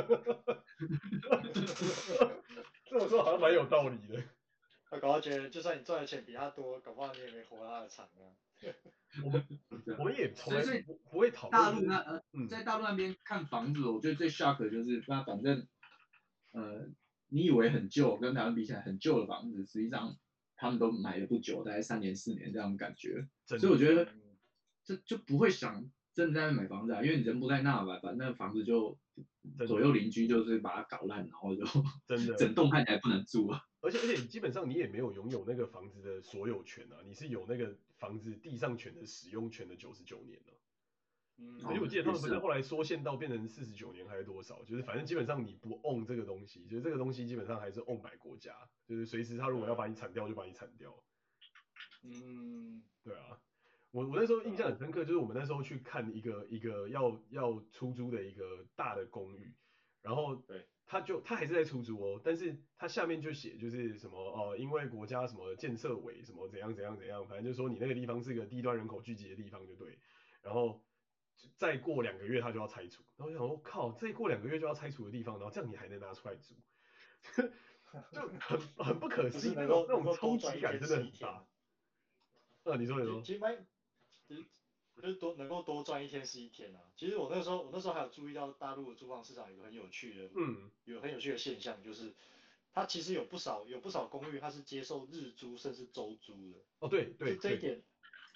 [2.91, 4.23] 这么说好像蛮有道理的。
[4.89, 8.35] 他搞到觉得，就算你赚的钱比他多，搞不好你也没活他的长啊。
[9.25, 9.47] 我们
[9.99, 11.63] 我们也从来不不会讨论。
[11.63, 15.67] 大陆那呃，在大陆那边看房子，我觉得最 shock 的就是，那反正
[16.53, 16.89] 呃，
[17.29, 20.17] 你以为很旧，跟台湾比起来很旧的房子，实际上。
[20.63, 24.07] 他们都买了不久，大概三年四年这样感觉，所以我觉得
[24.85, 28.99] 这就不会想真的在那买房子啊，因为你人不在那嘛，反正那房子就
[29.67, 31.65] 左右邻居就是把它搞烂，然后就
[32.07, 33.63] 真的整栋看起来不能住啊。
[33.81, 40.55] 而且而且基本上你也没有拥有那个房子的所有权啊，你是有那个房子地上权的使用权的九十九年了。
[41.37, 44.65] 嗯，而且我记得他们不是后来缩限到变成四十九年还是多少？
[44.65, 50.93] 就是反正基本上你不 own 这个东西，就是这个东西基本上还是 own by 国家，就是随时他如果要把你铲掉就把你铲掉。
[52.03, 53.41] 嗯，对啊，
[53.91, 59.55] 我我那时候印象很深刻，就是我们那时候去看一个一个要要出租的一个大的公寓，
[60.03, 69.99] 然后对，他就他还是在出租哦，但是他下面就写就是什么哦，因为国家什么建设委什么怎样怎样怎样，反正就是说你那个地方是个低端人口聚集的地方就对，
[70.43, 70.83] 然后。
[71.57, 76.55] 再过两个月他就要拆除，然后我想说靠，再过两个月就要拆除的地方，然后这样你还能拿出来租，
[78.13, 81.47] 就很很不可思议，那种那种冲击感真的很大。
[82.65, 83.23] 呃、啊，你说你说。
[83.23, 83.41] 其实
[84.29, 84.45] 其实
[85.01, 86.81] 就是多能够多赚一天是一天啊。
[86.97, 92.15] 其实我那时候我那时候还有注意到大陆的租房市场有个很有趣的，嗯，有很有趣的现象，就是
[92.73, 96.59] 它其实有不少有不少公寓它是接受日租甚至周租的。
[96.79, 97.83] 哦，对对，这一点。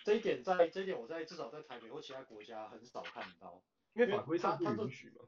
[0.05, 3.63] 这一点在这一点我在至少在台北或其他国家很少看到，
[3.95, 5.25] 因为法规上不允许嘛。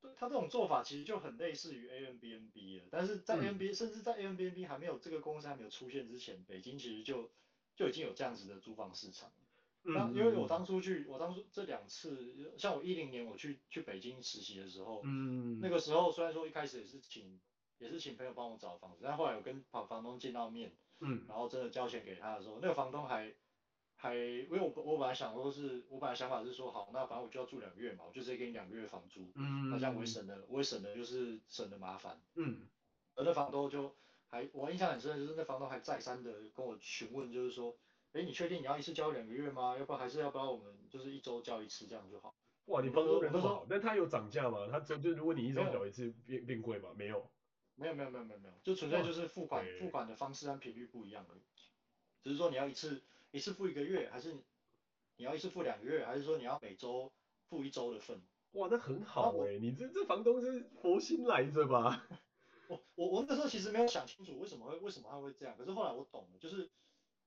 [0.00, 7.30] 对，他这种做法其实就很类似于 Airbnb 了，但是在 Airbnb、嗯、甚至在 Airbnb 还没有这个公司还没有出现之前，北京其实就
[7.76, 9.30] 就已经有这样子的租房市场。
[9.82, 17.40] 那、嗯、因为我当初去，我当初这两次，像我一零年我去去北京实习的时候，嗯，那个时候虽然说一开始也是请
[17.78, 23.34] 也是请朋友帮我找房子，但后来我跟房房东见到面，嗯，然后真的交钱给他的时候，那个房东还。
[24.00, 32.68] 还，因为我我本来想说是，我本来想法是说，好，那反正我就要住两个月嘛，我就直接给你两个月房租，嗯，那这样我也省了，我也省了就是省的麻烦，嗯，
[33.16, 33.96] 而那房东就
[34.28, 37.76] 还，我印象很深的就是那房东还再三的跟我询问，就是说，
[38.12, 39.76] 哎，你确定你要一次交两个月吗？
[39.78, 42.34] 要不然还是要不要我们就是一周交一次这样就好？
[42.66, 44.68] 哇，你房东人都好，但他有涨价吗？
[44.70, 46.90] 他就就如果你一周缴一次变变贵吗？
[46.96, 47.30] 没有，
[47.76, 51.42] 没有没有没有没有没有，就纯粹就是付款付款的方式和频率不一样而已，
[52.22, 53.02] 只是说你要一次。
[53.30, 54.32] 一次付一个月，还是
[55.16, 57.12] 你要一次付两个月，还是说你要每周
[57.50, 58.22] 付一周的份？
[58.52, 62.08] 哇，那很好哎、欸，你这这房东是佛心来着吧？
[62.68, 66.70] 我我我那时候其实没有想清楚为什么会为什么他会这样，可是后来我懂了，就是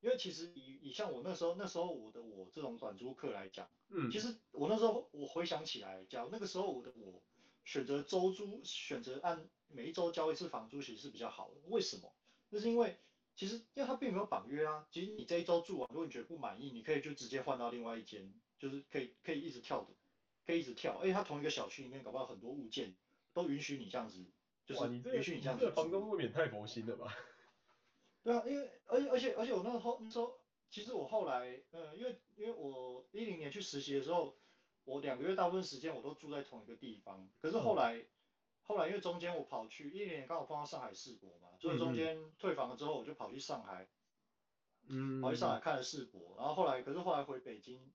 [0.02, 7.22] 因为其实以以像我那时候那时候我的我这种短租客来讲，嗯，其实我那时候我回想起来，假如那个时候我的我
[7.64, 11.62] 选择周租，选择按每一周交一次房租，其实是比较好的。
[11.68, 12.12] 为什么？
[12.49, 12.97] 那是因为
[13.36, 19.89] 其实因为它并没有绑约啊，其实你这一周住完，如果你觉得不满意，你可以就直接换到另外一间，就是可以可以一直跳的，
[20.45, 20.97] 可以一直跳。
[20.99, 22.95] 而且它同一个小区里面搞不好很多物件
[23.34, 24.26] 都允许你这样子。
[24.64, 27.14] 就是允许你这样子，这房东未免太佛心了吧？
[28.24, 34.38] 对啊，因为而且而且而且我那时候那时候，其实我后来，呃，因为因为我一零年去实习的时候，
[34.84, 37.30] 我两个月大部分时间我都住在同一个地方。
[37.42, 38.08] 可是后来，嗯、
[38.62, 43.88] 后来因为中间我跑去一零年刚好碰到上海世博嘛，所以中间退房了之后，我就跑去上海，
[44.88, 46.36] 嗯，跑去上海看了世博。
[46.38, 47.92] 然后后来，可是后来回北京，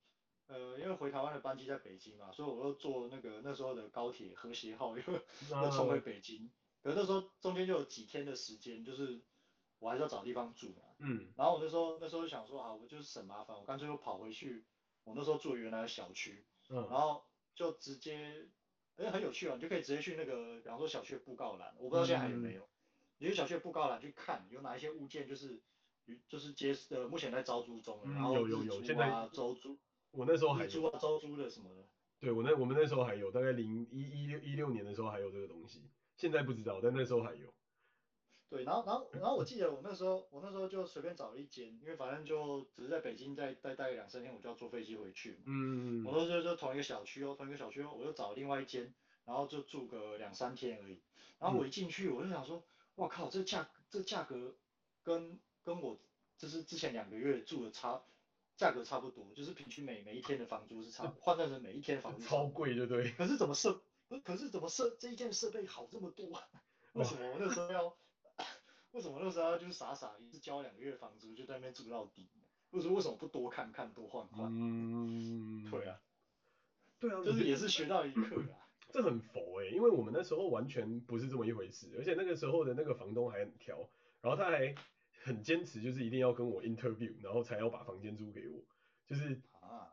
[0.49, 5.03] 呃，因为回台湾的班机在北京嘛，所以我又坐那个那时候的高铁和谐号又
[5.63, 6.51] 又冲回北京。
[6.83, 9.21] 可是那时候中间就有几天的时间，就是
[9.79, 10.83] 我还是要找地方住嘛。
[10.99, 11.29] 嗯。
[11.37, 14.65] 然后我那时候那时候就想说啊，我就是省麻烦，我干脆又跑回去
[15.05, 16.45] 我那时候住原来的小区。
[16.69, 16.77] 嗯。
[16.91, 17.25] 然后
[17.55, 18.49] 就直接，
[18.97, 22.63] 哎，很有趣啊，你就可以直接去那个，比方说小区的布告栏，我不知道现在还有没有。
[22.63, 22.69] 嗯。
[23.19, 25.61] 你去小区的布告栏去看，有哪一些物件就是，
[26.29, 29.79] 就是接呃目前在招租中，然后有有有，现在招租。
[30.11, 30.69] 我那时候还有。
[30.71, 31.87] 租啊，招租的什么的。
[32.19, 35.83] 对，我那我们那时候还有，大概零一一六一六年的时候还有这个东西。
[36.17, 37.53] 现在不知道，但那时候还有。
[38.57, 45.39] 对，然后然后然后我记得我那时候我那时候就随便找了一间，因为反正就只是在北京再再待两三天，我就要坐飞机回去嘛。
[45.47, 46.05] 嗯。
[46.05, 48.93] 我那时候就同一个小区哦，同一个小区哦，我又找了另外一间，
[49.25, 51.01] 然后就住个两三天而已。
[51.39, 54.57] 然后我一进去，我就想说，哇靠，这价这价格
[55.03, 55.99] 跟跟我
[56.39, 58.03] 就是之前两个月住的差
[58.57, 63.11] 价格差不多，就是平均每每一天的房租是差， 换算成每一天房租超贵，对不对？
[63.13, 63.83] 可是怎么设？
[64.25, 66.27] 可是怎么设这一件设备好这么多？
[66.95, 67.97] 为什么我那时候要？
[68.93, 72.29] 为什么那时候就是傻傻一次交两个月房租就在那边住到底？
[72.71, 74.51] 为什么为什么不多看看多换换？
[74.51, 76.01] 嗯，对啊，
[76.99, 78.67] 对啊，就是也是学到一课啊。
[78.91, 83.89] 这很佛哎、欸，因为我们那时候完全不是这么一回事，而且那个时候的那个房东还很挑，
[84.23, 84.75] 然后他还
[85.23, 88.63] 很坚持，就是一定要跟我 interview，然后才要把房间租给我，
[89.07, 89.41] 就是。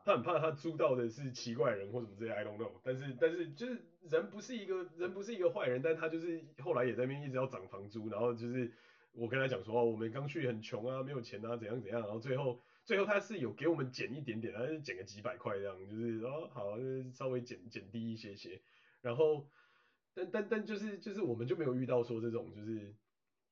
[0.04, 2.72] 他很怕他租到的是奇怪人或什么之类，I don't know。
[2.82, 8.70] 但是但是就是人不是一个人不是一个坏人，但他就是后来也在那边一直要涨房租，然后就是
[9.12, 18.60] 我跟他讲说哦，我们刚去很穷啊，没有钱啊，怎样怎样，然后最后最后他是有给我们减一点点，他是减个几百块这样，就是哦好，就是稍微减减低一些些，
[19.00, 19.48] 然后
[20.12, 22.94] 但但但就是就是我们就没有遇到说这种就是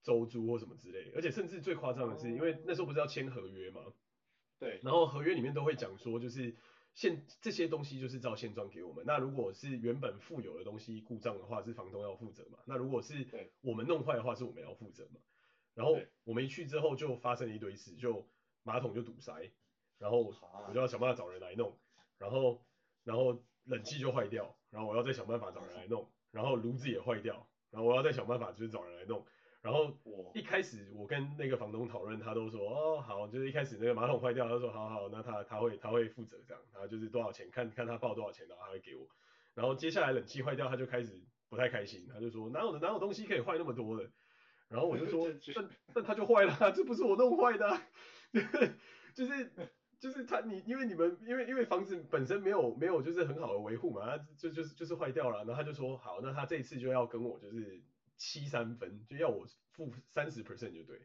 [0.02, 3.80] 周租或什么之类，而且甚至最夸张的是，因为那时候不是要签合约吗？
[4.62, 6.54] 对，然后合约里面都会讲说，就是
[6.94, 9.04] 现这些东西就是照现状给我们。
[9.04, 12.60] 那如果是原本附有的东西故障的话，是房东要负责嘛？
[12.64, 13.26] 那如果是
[13.60, 15.20] 我们弄坏的话，是我们要负责嘛？
[15.74, 18.24] 然后我们一去之后就发生了一堆事，就
[18.62, 19.50] 马桶就堵塞，
[19.98, 20.32] 然后我
[20.72, 21.76] 就要想办法找人来弄，
[22.18, 22.62] 然后
[23.02, 29.26] 然后冷气就坏掉，然后我要再想办法找人来弄，然后炉子也坏掉，然后我要再想办法就是找人来弄。
[29.62, 29.96] 然后
[30.34, 39.06] 一开始我跟那个房东讨论，他都说哦好，就是一开始那个马桶坏掉，他说好好，那他他会他会负责这样，然后就是多少钱，看看他报多少钱，然后他会给我。
[39.54, 44.10] 然后接下来冷气坏掉，他就开始不太开心，他就说哪有的哪有东西可以坏那么多的。
[44.68, 47.80] 然后我就说， 但但他就坏了，这不是我弄坏的，
[49.14, 49.48] 就是
[50.00, 55.44] 就是他你因为你们因为因为房子本身没有没有就是很好的维护嘛，就就是就是坏掉了。
[55.44, 57.80] 然后他就说好，那他这一次就要跟我就是。
[58.22, 60.96] 七三分就要我付三十 percent 就对，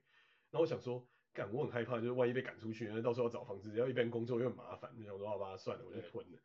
[0.52, 1.04] 然后我想说，
[1.34, 6.38] 干我很害怕，就是万一被赶出去，那到时候要找房子，要一边工作又很麻烦，就想说好吧，算了，我就吞了。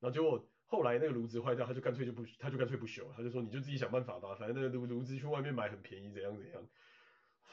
[0.00, 6.68] 然后结果后来那个炉子坏掉，他就干脆就不，他就干脆不修，他就说你就自己想办法吧，反正那个炉炉子去外面买很便宜，怎样怎样。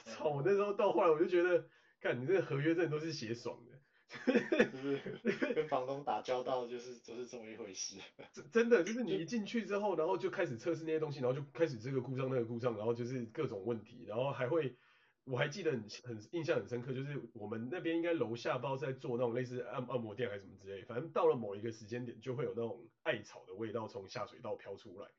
[0.03, 1.69] 操，我那时候到后来我就觉得，
[2.01, 3.74] 干你这个合约真的都是写爽的。
[4.07, 7.97] 就是跟房东打交道，就是就是这么一回事。
[8.51, 14.77] 真的，就是你一进去之后，然后就开始测试那些东西，然后就开始这个故障那个故障，然后就是各种问题，然后还会，
[15.25, 25.09] 我还记得很很印象很深刻，就是我们那边应该楼下不知道在做那种类似按按摩店还是什么之类，反正到了某一个时间点，就会有那种艾草的味道从下水道飘出来，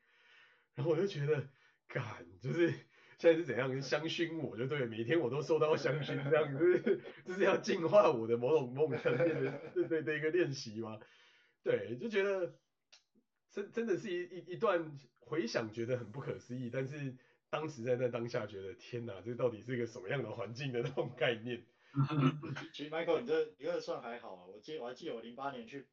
[0.74, 1.49] 然后我就觉得，
[1.89, 2.72] 干就是。
[3.18, 9.05] 现在是怎样香薰我就对了，每天我都收到香薰这样子，就是要净化我的某种梦想
[9.72, 11.01] 对对的一个练习嘛。
[11.62, 12.59] 对，就觉得
[13.51, 17.16] 真真的是一一一段回想觉得很不可思议，但是
[17.49, 21.64] 当时在那当下觉得天哪，这到底是一个什么样的环境的 那种概念。
[22.74, 25.87] 其实 Michael 你这你这算还好啊，我记我还记得我零八年去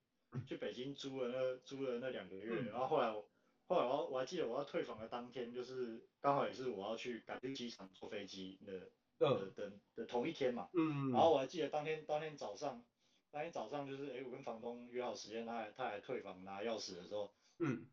[0.45, 3.25] 去北京租了那租了那两个月，然后后来我
[3.67, 10.69] 后来我我还记得我要退房的当天，就是刚好也是我要去赶去机场坐飞机的的的的同一天嘛。
[10.73, 11.11] 嗯。
[11.11, 12.83] 然后我还记得当天当天早上，
[13.31, 17.87] 当天早上就是哎我跟房东约好时间，他还他还退房拿钥匙的时候，嗯。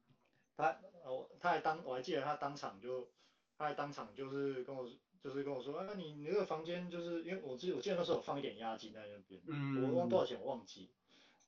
[0.57, 3.11] 他哦他还当我还记得他当场就
[3.57, 4.87] 他还当场就是跟我
[5.23, 9.83] 就是跟我说啊你你那个房间就是因为我记得我记得那时候有放一点押金在那边，嗯。
[9.91, 10.91] 我忘多少钱我忘记。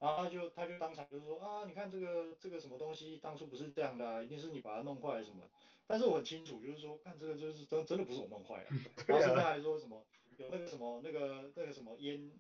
[0.03, 5.49] 然后他就他就当场就是说啊，你看这个这个什么东西当初不是这样的，啊，一定是你把它弄坏什么。
[5.87, 8.71] 但是我很清楚，就是说看这个就是真真的不是我弄坏的。
[9.07, 10.05] 然后甚至还说什么
[10.39, 12.33] 有那个什么那个那个什么烟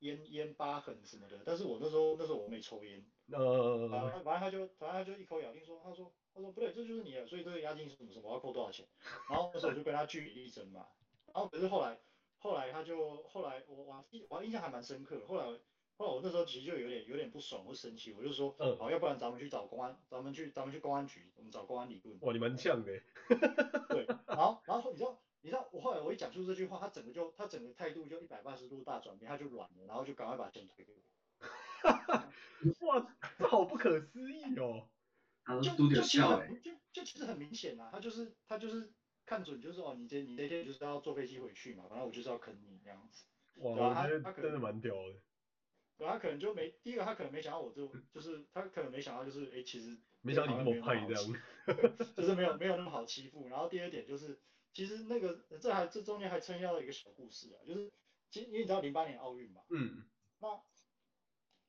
[0.00, 1.40] 烟烟疤痕什么的。
[1.46, 3.06] 但是我那时候那时候我没抽烟。
[3.30, 3.88] 呃。
[3.88, 8.84] 反正反正他就反正他就一口咬定说，他说他说不对，这就是你的，所以这个押金是什么什么，我要扣多少钱。
[9.30, 10.88] 然后那时候我就跟他据理力争嘛。
[11.32, 12.00] 然后可是后来
[12.38, 15.46] 后来他就后来我我我印象还蛮深刻，后来。
[15.96, 22.18] 后来我那时候其实就有点有点不爽我生气，我就说，嗯，好，要不然咱们去找公安，咱们去咱们去公安局，我们找公安理论。
[22.20, 22.92] 哇，你蛮呛的。
[23.88, 31.46] 对， 然后然后你知道你知道我后来我一讲出这句话，他整个就他整个态度就一百八十度大转变，他就软了，然后就赶快把钱退给我。
[31.82, 32.32] 哈哈，
[32.80, 33.06] 哇，
[33.38, 34.88] 这好不可思议哦。
[35.62, 36.22] 就就其实
[36.62, 38.90] 就就其实很明显啊，他就是他就是
[39.26, 43.26] 看准就是哦，你这你那天就是要坐飞机回去嘛，反正我就是要坑你这样子。
[43.56, 45.14] 哇，我觉得真的蛮屌的。
[45.96, 51.42] 对，他可能就没第一个，他可能没想到我就就是他可能没想到就是哎，其实没想到你这么坏这样，
[52.16, 53.48] 就是没有没有那么好欺负。
[53.48, 54.38] 然后第二点就是，
[54.72, 57.92] 其实那个这还这中间还撑腰了一个小故事啊，就是
[58.30, 60.04] 其实因为你知道零八年奥运嘛，嗯，
[60.40, 60.60] 那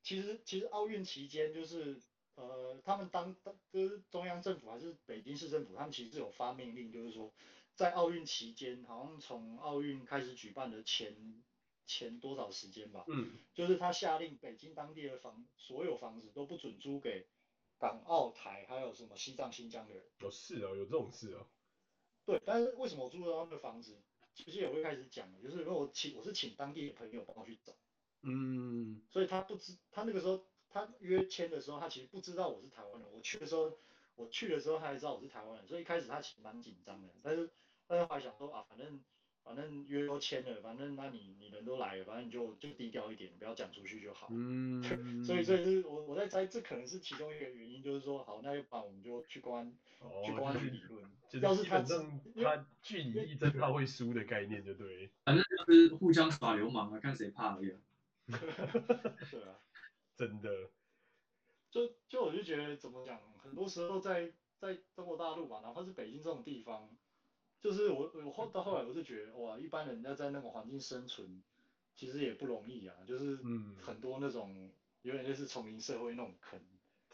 [0.02, 2.02] 其实其实奥运期间就是
[2.34, 7.32] 呃他们当当就是中央政府还是北京市政府，他们其实是有发命令，就是说
[7.76, 11.44] 在奥运期间，好像从奥运开始举办的前。
[11.86, 17.28] 前多少时间吧，嗯，就是他下令北京当地的房所有房子都不准租给
[17.78, 20.04] 港澳台还有什么西藏新疆的人。
[20.20, 21.48] 有事哦，有这种事哦。
[22.26, 23.98] 对，但是为什么我租得到那个房子？
[24.34, 27.74] 其实也会开始讲的，就是因为我请我是请当地的朋友帮我去找，
[28.22, 33.10] 嗯，所以他不知他那个时候他约签的时候，他其实不知道我是台湾人。
[33.14, 33.78] 我去的时候，
[34.16, 37.50] 我去的时候他还知道我是台湾人，所以一开始他其实蛮紧张的，但是
[37.88, 39.04] 但是后来想说啊，反正。
[39.46, 44.28] 反正约都签了，反正那你你人都来了，反正你就就低调一点，不要讲出去就好。
[44.32, 44.84] 嗯。
[45.24, 51.06] 所以所以是我我在猜，这可能是其中一个原因，就是说好，那要不然我们就去公安、哦、去公安局理论。
[51.30, 55.12] 就是、要是他他据理力争他会输的概念，就对。
[55.24, 57.72] 反正就是互相耍流氓啊，看谁怕而已。
[58.28, 59.60] 对啊。
[60.18, 60.50] 真的。
[61.70, 66.90] 就就我就觉得怎么讲，很多时候在在中国大陆吧，哪怕是北京这种地方。
[67.66, 71.42] 就是我我后到后来我就觉得哇，一般人要在那种环境生存，
[71.96, 72.96] 其实也不容易啊。
[73.08, 73.40] 就是
[73.82, 74.70] 很多那种
[75.02, 76.60] 有点类似丛林社会那种坑，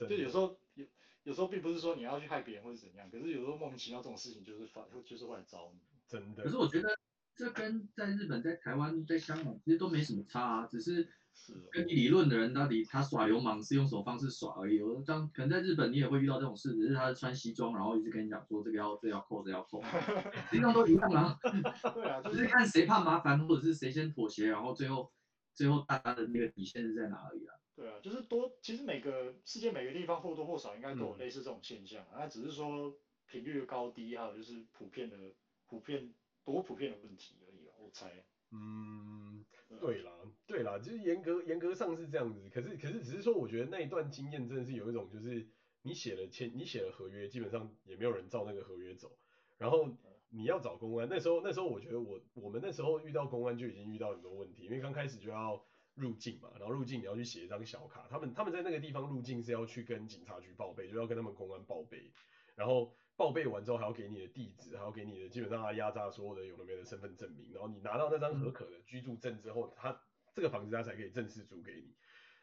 [0.10, 0.86] 就有时候有
[1.24, 5.80] 有时候并不是说你要去害别人或者怎样，可是有时候莫名其妙这种事情就是发就是会来找你。
[6.08, 6.44] 真的。
[6.44, 7.00] 可是我觉得
[7.34, 11.08] 这跟在日本、在台湾、在香港其实都没什么差啊，只是。
[11.34, 14.82] 是跟你理论的人到底他耍流氓是用什么方式耍而已？
[14.82, 19.82] 我这样可能在日本你也会遇到这种事，只是他是穿西装，然后一直跟你讲说这个要这个、要扣，这个、要扣，
[20.50, 21.38] 实际上都一样啊。
[21.94, 25.12] 对啊，就是看谁怕麻烦，或者是谁先妥协，然后最后
[25.54, 27.56] 最后大家的那个底线是在哪里啊？
[27.74, 32.94] 对啊，就是多，其实每个世界每个地方或多或少应该都有类似这种现象，那、嗯、只是说
[33.26, 35.18] 频率的高低，还有就是普遍的
[35.66, 36.14] 普遍
[36.44, 38.24] 多普遍的问题而已啊，我猜。
[38.54, 39.46] 嗯，
[39.80, 40.12] 对啦，
[40.52, 45.48] 对啦，就是严格严格上是这样子，可是可是只是说，我觉得那一段经验真的是有一种，就是
[45.82, 49.18] 你写了签，你写了合约，基本上也没有人照那个合约走，
[49.58, 49.88] 然后
[50.28, 55.64] 你要找公安，那时候那时候我觉得我我们那时候遇到公安就已经遇到很多问题，因为刚开始就要
[55.96, 62.12] 入境嘛，然后入境你要去写一张小卡，他们他们在那个地方入境是要去跟警察局报备，就要跟他们公安报备，
[62.56, 62.94] 然后。
[63.18, 70.02] 报备完之后还要给你的地址，还要给你的基本上他压榨所有的有的没的身份证明，然后你拿到那张合可的居住证之后，他
[70.34, 71.94] 这个房子他才可以正式租给你。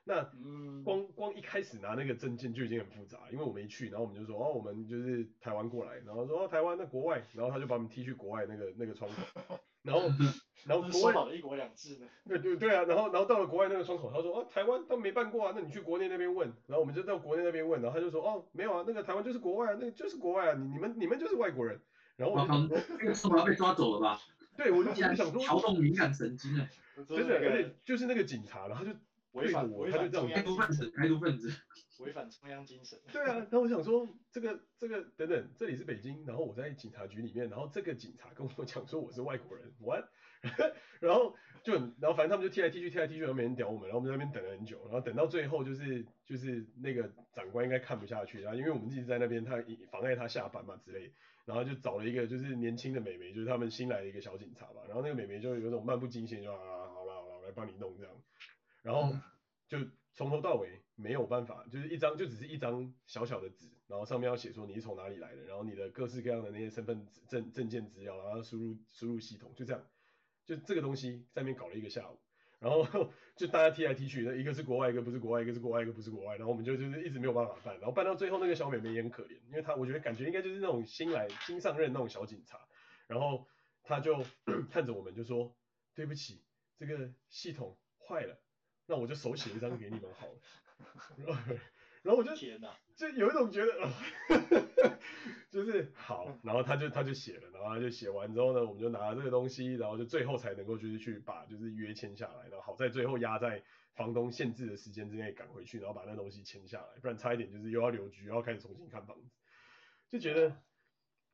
[0.04, 0.22] 那
[0.84, 10.08] 光光一开始拿那个证件就已经很复杂，因为我没去，然后我们就说哦，我们就是台湾过来，然后说哦台湾那国外，然后他就把我们踢去国外那个那个窗口， 然后
[10.64, 12.06] 然后国外的一国两制呢？
[12.26, 21.78] 对对对啊，然后然后到了国外那个窗口，他说哦台湾他没办过啊，那你去国内那边问，然后我们就到国内那边问，然后他就说哦没有啊，那个台湾就是国外啊，那个就是国外啊，你你们你们就是外国人，
[22.16, 24.18] 然后我就说这个是不是被抓走了吧？
[24.58, 26.68] 对，我就想说调动敏感神经哎，
[27.08, 28.92] 真的，而且就是那个警察，然后就。
[29.32, 31.52] 违反我，他就这样开毒分子，开毒分子，
[32.00, 32.98] 违反中央精神。
[33.12, 40.06] 对啊，那我想说，这个这个等等，这里是北京，然后我在警察局里面，然后这个警察跟我讲说我是外国人，what？
[40.98, 51.12] 然后就然后反正他们就踢来踢去踢来踢去，然后没人屌我们，然后我们在那边等了很久，然后等到最后就是就是那个长官应该看不下去，然后因为我们一直在那边，他妨碍他下班嘛之类，
[51.48, 56.58] 然后就找了一个就是年轻的美眉，就是他们新来的一个小警察吧，然后那个美眉就有种漫不经心，就啊
[56.92, 58.12] 好了好了，我来帮你弄这样，
[58.82, 59.16] 然后
[59.66, 59.78] 就
[60.12, 69.82] 从头到尾没有办法，就是一张就只是一张小小的纸，然后上面要写说你是从哪里来的，然后你的各式各样的那些身份证证件资料，然后输入输入系统，就这样。
[70.44, 72.18] 就这个东西在那边搞了一个下午，
[72.60, 82.58] 然后就大家踢来踢去，那一个是国外，一个不是国外，一个是国外，一个不是国外，然后我们就就是一直没有办法办，然后办到最后那个小美眉也很可怜，因为她我觉得感觉应该就是那种新来新上任那种小警察，
[83.06, 83.46] 然后
[83.84, 84.24] 她就
[84.70, 85.54] 看着我们就说
[85.94, 86.42] 对不起，
[86.78, 88.40] 这个系统坏了，
[88.86, 91.40] 那我就手写一张给你们好了，
[92.08, 93.72] 然后我就天哪，就有一种觉得。
[95.50, 103.62] 就是好，然后他就他就写了，然后他就写完之后呢，我们就拿了这个东西，然后就最后才能够就是去把就是约签下来，然后好在最后压在
[103.94, 109.28] 房东限制的时间之内赶回去，然后把那东西签下来，不然差一点就是又要留局，又要开始重新看房子，
[110.10, 110.56] 就觉得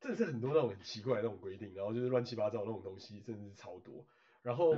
[0.01, 4.05] 这是很多那种很奇怪的那种规定，然后就是乱七八糟那种东西，真的是超多。
[4.43, 4.75] 然后，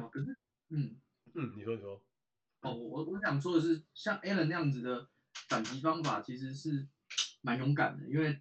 [0.69, 1.01] 嗯
[1.35, 2.03] 嗯，你说你说，
[2.61, 5.09] 哦，我我想说的是，像 Alan 那样子的
[5.49, 6.87] 反击方法其实是
[7.43, 8.41] 蛮勇敢的，因为。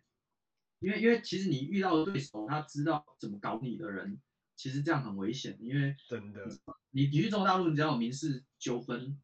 [0.80, 4.20] 因为因为其实你遇到的对手，他知道怎么搞你的人，
[4.58, 5.58] 其实这样很危险。
[5.62, 6.46] 因为真的，
[6.92, 9.20] 你你去中国大陆，你只要有民事纠纷，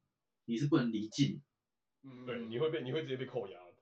[0.45, 1.41] 你是不能离境。
[2.03, 3.73] 嗯，对，你会被你会直接被扣押的。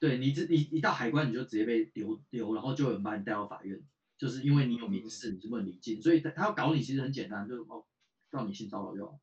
[0.00, 3.80] 对，你这你一到海关你就直接被留留，然后就有人把你带到法院，
[4.18, 6.02] 就是因为你有民事，你是不能离境。
[6.02, 7.86] 所以他他要搞你其实很简单，就是哦
[8.30, 9.18] 告你性骚扰就好，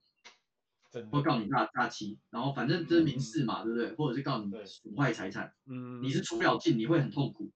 [1.12, 3.96] 或告你诈诈欺，然后反正这是民事嘛，嗯、对不对？
[3.96, 7.52] 或者是告你损坏财产，嗯，你是出不了境，你会很痛苦。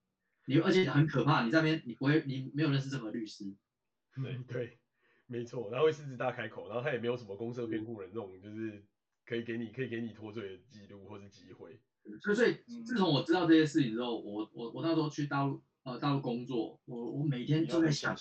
[0.46, 3.44] 你而且很可怕，你在那边你不会，你没有认识任何律师。
[4.22, 4.78] 对 对，
[5.26, 8.84] 没错，他会狮子大开口，然后他也没有什么公设辩护人这种，就是
[9.24, 11.80] 可以给你可以给你脱罪的记录或是机会。
[12.20, 12.54] 所以所以
[12.84, 18.14] 自从我知道这些事情之后，我我我那时候去大陆呃大陆工作，我我每天都在想，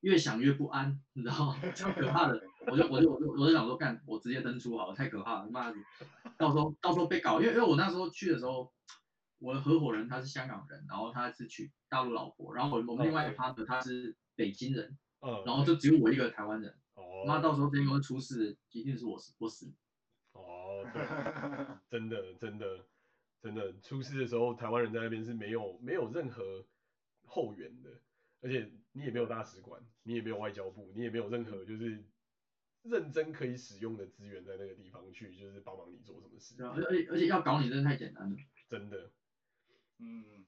[0.00, 1.60] 越想越不安，你知道吗？
[1.76, 5.76] 超可怕的，我就我就我就我就想说干，我直接登出好了，太可怕了，妈的，
[6.36, 8.72] 到时候到时候被搞，因为因为我那时候去的时候。
[9.40, 19.72] 我的合伙人他是香港人，然后他是娶大陆老婆，然后我我们另外一个 partner 他是北京人，嗯，然后就只有我一个台湾人，哦，那到时候这边出事，一定是我死我死。
[20.32, 21.06] 哦，对，
[21.88, 22.84] 真的真的
[23.40, 26.66] 真的出事的时候，台湾人在那边是没有没有任何
[27.24, 27.90] 后援的，
[28.40, 32.04] 而且你也没有大使馆，你也没有外交部，你也没有任何就是
[32.88, 36.54] 认真可以使用的资源在那个地方去，就是帮忙你做什么事。
[36.62, 38.36] 而且而且要搞你真的太简单了，
[38.68, 39.10] 真的。
[39.98, 40.44] 嗯，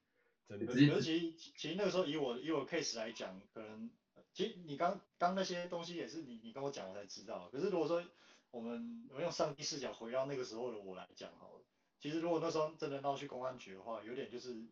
[0.48, 0.72] 真的。
[0.74, 3.90] 尤其其实那个时候以我以我 case 来讲，可能
[4.32, 7.48] 其实你刚刚那些东西也是你你跟我讲我才知道。
[7.50, 8.02] 可是如果说
[8.50, 11.64] 我们我们用上帝视角回到那个时候的我来讲好了，
[12.00, 14.62] 其实如果那时候真的闹去公安局的话，有点就是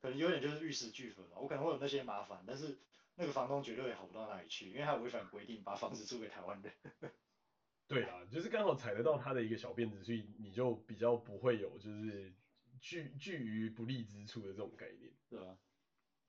[0.00, 1.38] 可能有点就是玉石俱焚了。
[1.38, 2.76] 我可能会有那些麻烦，但是
[3.16, 6.72] 那个房东绝对也好不到哪里去，因为他违反规定把房子租给台湾人。
[7.86, 12.32] 对啊，就是刚好踩得到他的一个小辫子，所以你就比较不会有就是。
[12.80, 15.56] 拒拒于不利之处的这种概念，对啊，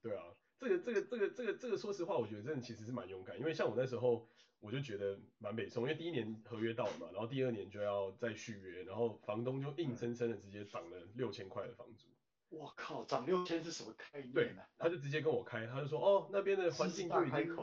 [0.01, 0.23] 对啊，
[0.57, 4.25] 这个这个这个这个这个说实话，我觉得真的其实是蛮勇敢，因为像我那时候，
[4.61, 12.07] 我就觉得蛮北宋，因为第一年合约到了嘛，然后第二年就要再续约，然后房东就硬生生的直接涨了六千块的房租。
[12.49, 14.61] 我靠，涨六千是什么概念呢？
[14.61, 14.69] 啊？
[14.77, 17.55] 他就直接跟我开，他就说哦，那边的环境就已经，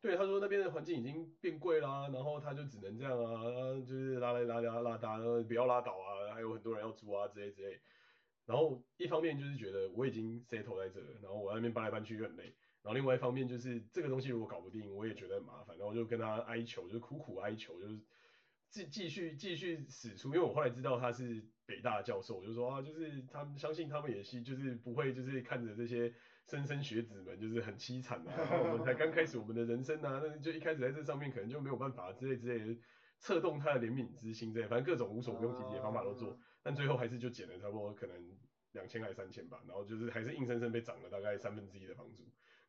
[0.00, 3.42] 对，他说那边的环境已经变贵啦，然后他就只能这样啊，
[3.80, 5.18] 就是拉来拉拉拉搭，
[5.48, 7.80] 不要拉倒啊，还有很多人要租啊之类之类。
[8.44, 12.44] 然后一方面就是觉得我已经 settle 在这了，然后我在那边搬来搬去又很累。
[12.82, 15.76] 然后另外一方面就是这个东西如果搞不定，我也觉得很麻烦。
[15.76, 17.98] 然后我就跟他哀求，就是苦苦哀求，就是
[18.70, 20.28] 继继续继续使出。
[20.28, 26.08] 因为我后来知道他是北大教授，我就说啊，就是他们相信他们也是，就是不会就是看着这些
[26.46, 32.80] 莘莘学子们就是很凄惨啊，然后我们才刚开始我们的人生啊，那就一开始在这上面可能就没有办法之类之类的，
[33.18, 36.38] 策动他的怜悯之心这样，反正各种无所不用其极的方法都做。
[36.62, 38.16] 但最后还是就减了差不多可能
[38.72, 42.24] 两千还是三千吧，然后就是还是硬生生被涨了大概三分之一的房租。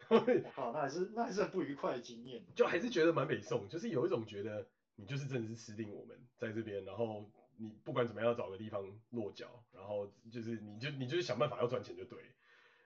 [0.09, 0.19] 我
[0.53, 2.43] 靠，那还是那还是很不愉快的经验。
[2.55, 12.19] 就还是觉得蛮北宋，就是有一种觉得你就是真的是吃定我们在这边，然后你不管怎么样要找个地方落脚，然后就是你就你就是想办法要赚钱就对，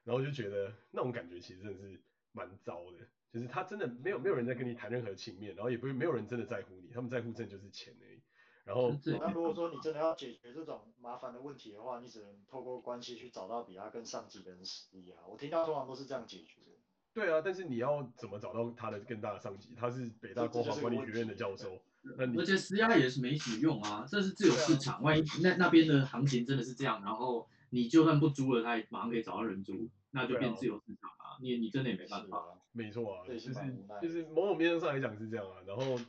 [0.04, 2.02] 然后就觉得那种感觉其实真的是
[2.32, 2.98] 蛮糟的，
[3.32, 8.22] 就是他真的没有没有人在跟你谈任何情面，然后也不会没有人真的在乎你，他们在乎真的就是钱而已。
[8.64, 15.16] 然后，那如果说你真的要解决这种麻烦的问题的话，你只能透过关系去找到比他更上级的人施压。
[15.28, 16.71] 我听到通常都是这样解决的。
[17.14, 19.70] 对啊，但是你要怎么找到他的更大的上级？
[19.76, 21.82] 他是北大光华管理学院的教授，
[22.18, 32.58] 那而且施压也是没什么用啊，这是自由市场，万一那那边的行情真的是这样，然后你就算不租了，他也马上可以找到人租，那就变自由市场啊，你你真的也没办法。
[32.72, 33.54] 没错啊，就是
[34.02, 36.00] 就是某种面上来讲是这样啊，然后。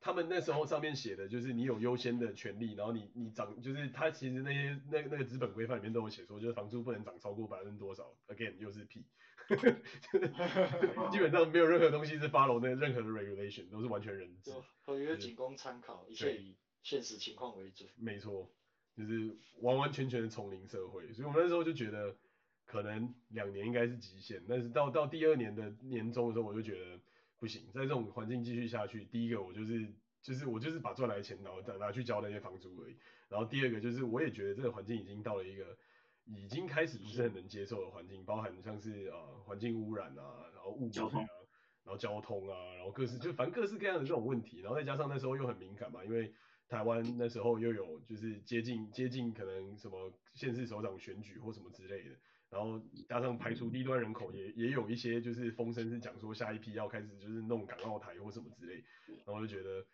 [0.00, 9.04] 他们那时候上面写的就是你有优先的权利，然后你你涨就是他其实那些那那个资本规范里面都有写说，就是房租不能涨超过百分之多少，again 又是屁，
[11.10, 14.52] 基本上没有任何东西是 follow 那任何的 regulation，都是完全人治，
[14.84, 17.88] 合约仅供参考，一切以现实情况为准。
[17.96, 18.50] 没错，
[18.96, 22.16] 就是完完全全的丛林社会，所以我们那时候就觉得
[22.66, 27.00] 可能两年应该是极限，但是到到第二年的年终的时候，我就觉得。
[27.40, 32.96] 不行，在这种环境继续下去，第一个我就是就是我就是把赚来的钱拿拿拿去交那些房租而已。
[33.28, 35.78] 然后第二个就是我也觉得这个环境已经到了一个
[36.36, 41.26] 已经开始不是很能接受的环境，包含像是呃环境污染啊，然后雾霾啊，
[41.84, 46.32] 然后交通啊，然后各式就反正各式各样的这种问题，然后再加上那时候又很敏感嘛，因为
[46.68, 52.16] 台湾那时候又有就是接近接近可能什么县市首长选举或什么之类的。
[52.50, 58.82] 然后加上排除低端人口，也也有一些就是风声是讲说下一批要开始就是弄港澳台或什么之类，
[59.26, 59.84] 然后就觉得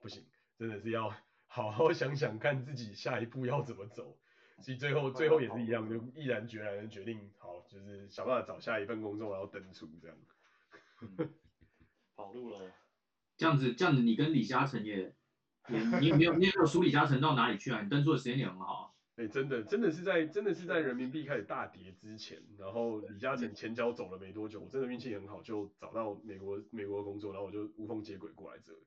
[0.00, 0.22] 不行，
[0.58, 1.10] 真的是要
[1.46, 4.18] 好好想想看自己下一步要怎么走。
[4.62, 10.16] 其实最后最后也是一样，就毅然决然的决定，好就是想办法找下一份工作，然后登出这样。
[11.02, 11.34] 嗯、
[12.16, 12.72] 跑路了。
[13.36, 15.14] 这样子这样子，你跟李嘉诚也
[15.68, 17.82] 也你没有你有没有输李嘉诚到哪里去啊？
[17.82, 18.94] 你登出的时间点很好。
[19.16, 28.78] 哎、欸，真的，真的是在，真的是在人民币开始大跌之前，然后李嘉诚前脚走了没多久，我真的运气很好，就找到美国美国工作，然后我就无缝接轨过来这里。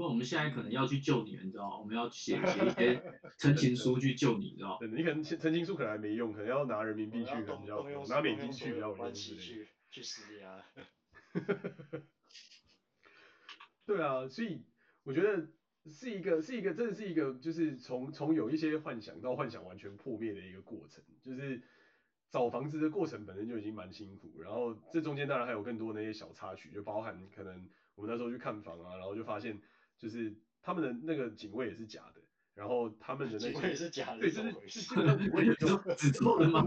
[0.00, 1.78] 不过我们现在可能要去救你，你知道吗？
[1.78, 4.86] 我们要写写一些陈情书去救你，你知道吗？
[4.96, 9.42] 你可能陈情书可能还没用，可能要拿人民币去，可能比较拿美金去比较有用之类的。
[9.42, 10.64] 去去施压。
[13.84, 14.64] 对啊，所以
[15.02, 15.46] 我觉得。
[15.86, 21.62] 是一个是一个真的是一个就是从从有一些幻想到幻想完全破灭的一个过程，就是
[22.28, 29.58] 找房子的过程本身就已经蛮辛苦，然后这中间当然还有更多那些小插曲，就包含可能我们那时候去看房啊，然后就发现
[30.00, 32.20] 就是他们的那个警卫也是假的。
[32.52, 36.66] 然后他们的那个警卫是假的， 对，就是是基本上警卫就只错了吗？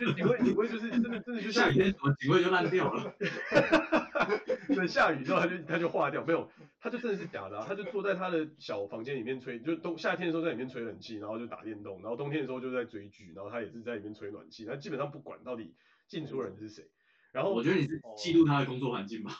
[0.00, 3.14] 就警卫警卫就是真的真的就下雨天什么警卫就烂掉了，
[4.74, 6.50] 对，下雨之后他就他就化掉，没有，
[6.80, 15.74] 他就真的是假的啊，他就坐在他的小房间里面吹，就冬夏天的时候在里面吹冷气，然后就打电动，然后冬天的时候就在追剧，然后他也是在里面吹暖气，他基本上不管到底
[16.08, 16.88] 进出人是谁，
[17.30, 19.30] 然后我觉得你是嫉妒他的工作环境吧。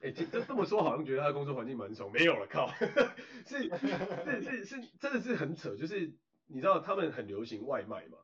[0.00, 2.72] 哎，这这么说好像觉得他的工作环境蛮爽，没有了，靠，
[3.46, 3.68] 是
[4.24, 6.14] 是是是，真的是很扯，就是
[6.46, 8.16] 你知道他们很流行外卖嘛，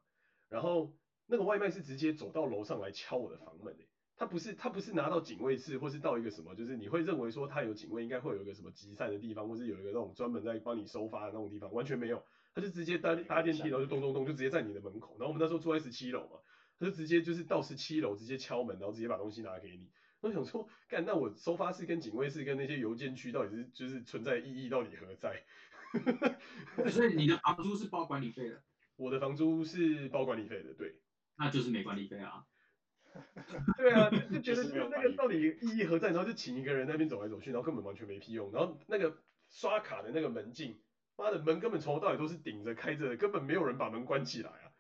[0.49, 0.95] 然后
[1.27, 3.77] 那个外卖是直接走到楼上来敲我的房门，
[4.17, 12.23] 他不是他不是拿到警卫室或是到一个什么，就是你会认为说他有警卫应该会有一个什么集散的地方，或是有一个那种专门在帮你收发的那种地方，完全没有，
[12.55, 16.39] 他就直接搭搭电梯，然后就咚咚咚就直接在你的门口，然后我们那时候住在十七楼嘛，
[16.79, 19.91] 他就直接就是到十七楼直接敲门，然后直接把东西拿给你。
[20.27, 25.45] 我想说，干，那我收发室跟警卫室跟那些邮件区到底是就是存在意义到底何在？
[26.91, 28.61] 所以你的房租是包管理费的？
[28.97, 30.97] 我的房租是包管理费的，对。
[31.39, 32.45] 那就是没管理费啊。
[33.79, 36.09] 对啊，就觉得那个到底意义何在？
[36.09, 38.51] 然后就请一个人那边走来走去，然后根本完全没屁用。
[38.53, 39.17] 然后那个
[39.49, 40.83] 刷卡的那个门禁，
[41.17, 44.73] 妈的门根本从头到尾都是顶着开着的，根本没有人把门关起来啊。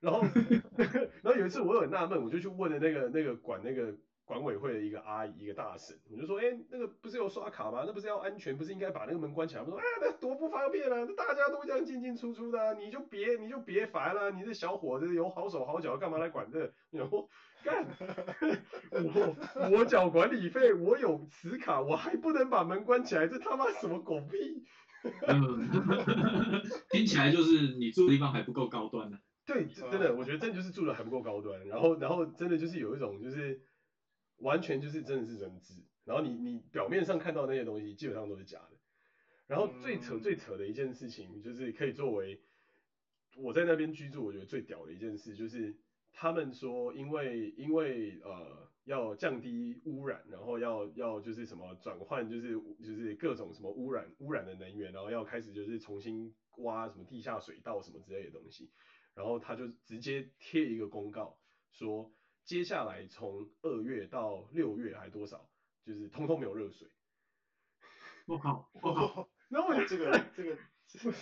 [0.00, 0.22] 然后，
[1.22, 3.96] 然后有一次我有很纳闷，我就去问了那个那个管那个。
[4.28, 7.84] 管委会的一个阿姨，一个大婶，我就说，哎、欸，那个不是有刷卡吗？
[7.86, 9.68] 那不是要安全，不是应该把那个门关起来吗？
[9.70, 11.02] 我说，啊，那多不方便啊！
[11.08, 14.30] 那大家都这样进进出出的，你就别，你就别烦了。
[14.30, 16.70] 你这小伙子有好手好脚，干嘛来管这？
[16.90, 17.26] 然后
[17.64, 17.86] 干，
[18.90, 19.34] 我
[19.72, 23.26] 我缴管理费，我有磁卡，我还不能把门关起来？
[23.26, 24.62] 这他妈什么狗屁？
[26.90, 29.20] 听起来就是你住的地方还不够高端呢、啊。
[29.46, 31.66] 对，真的，我觉得真的就是住的还不够高端。
[31.66, 33.58] 然后，然后真的就是有一种就是。
[34.38, 35.74] 完全就是真的是人质，
[36.04, 38.76] 然后你你表面上看到那些东西基本上都是假的，
[39.46, 42.40] 然后最扯最扯的一件事情就是可以作为
[43.36, 45.76] 我在那边居住，我觉得最屌的一件事就是
[46.12, 52.52] 他们说因为因为呃要降低污染，然后要要就是什么转换就是
[52.84, 58.70] 就是各种什么污染污染的能源，然后要开始就是重新挖什么地下水道什么之类的东西，
[59.14, 61.36] 然后他就直接贴一个公告
[61.72, 62.12] 说。
[62.48, 65.50] 接下来从二月到六月还多少，
[65.84, 66.88] 就是通通没有热水。
[68.24, 70.56] 我靠，我靠，然后我这个这个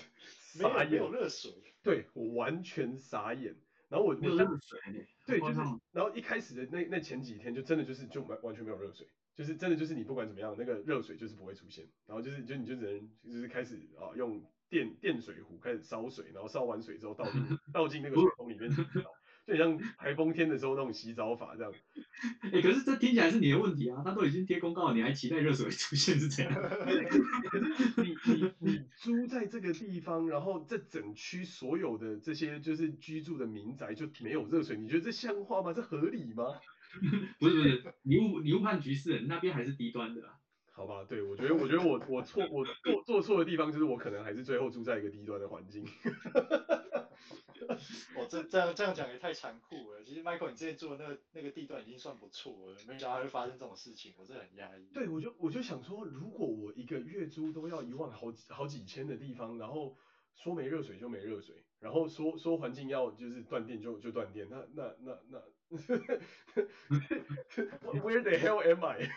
[0.55, 1.51] 傻眼，没有热水。
[1.83, 3.57] 对，我完全傻眼。
[3.89, 4.79] 然后我没有热水
[5.27, 5.59] 对，就是
[5.91, 17.43] 然后一开始的那那前几天就真的就是就完完全没有热水，就是真的就是你不管怎么样，那个热水就是不会出现，然后就是就你就只能就是开始啊用电电水壶开始烧水，然后烧完水之后倒进
[17.74, 18.70] 倒进那个水桶里面
[19.47, 21.72] 就像台风天的时候那种洗澡法这样。
[22.40, 26.53] 哎、 欸，可是这听起来是你的问题啊，他都已经贴公告了，你还期待热水出现是怎样？
[27.51, 35.72] 可是你你你租在这个地方，然后这整区所有的这些就是居住的民宅就没有热水，你觉得这像话吗？
[35.72, 36.44] 这合理吗？
[37.38, 40.22] 不是不是，你误你误判局势，那边还是低端的。
[40.72, 45.84] 好吧，对，我觉得我觉得我我错我做做错的地方就是我可能还是最后住在一个低端的环境。
[48.17, 50.03] 我 这这样这样讲也太残酷了。
[50.05, 54.87] 其实 Michael，你之前住的那个那个地段已经算不错了，没想到还会发生这种事情，我真的很压抑。
[54.93, 59.97] 对，我就我就想说，如果我一个月租都要一万好几好几千的地方，然后
[60.35, 65.43] 说没热水就没热水，然后说说环境要就是断电就就断电，那那那那，
[68.01, 69.11] Where the hell am I？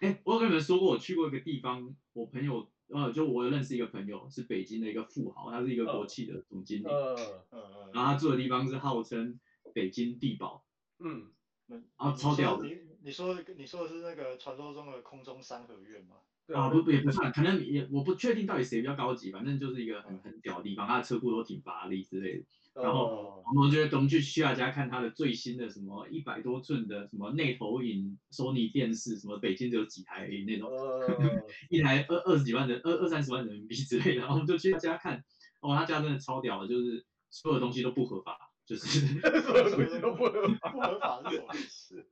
[0.00, 2.70] 哎、欸，我有跟你们说过，我去过一个地方，我朋友。
[2.92, 7.16] 呃，就我有认识一个朋友，是北京的一个富豪，他是一个国企的总经理，嗯
[7.52, 9.38] 嗯嗯，然后他住的地方是号称
[9.72, 10.64] 北京地堡，
[10.98, 11.30] 嗯，
[11.68, 12.66] 然后超屌的。
[12.66, 16.16] 你你说你说的是那个传说中的空中三合院吗？
[16.52, 22.44] 啊不不也不算，可能也我不确定到底谁比较高级，反正就是一个很很屌的地方，他的车库都挺华丽之类的。
[22.74, 30.70] 然后我们觉得我们去去他家看他的最新的什么一百多寸的什么内投影索尼电视，什么北京只有几台那种，
[31.68, 34.20] 一台二二十几万的二二三十万人民币之类的。
[34.20, 35.24] 然后我们就去他家看，
[35.60, 39.00] 哦，他家真的超屌的，就是所有东西都不合法，就是
[39.42, 41.52] 所有东西都不合法，不合法是什么？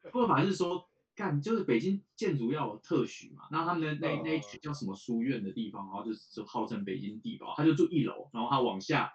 [0.10, 0.88] 不合法是说。
[1.18, 9.12] 干就是北京建筑要有特许嘛，然后他们的那那一区叫什么书院的地方，然后就是就号称北京地堡，他就住一楼，然后他往下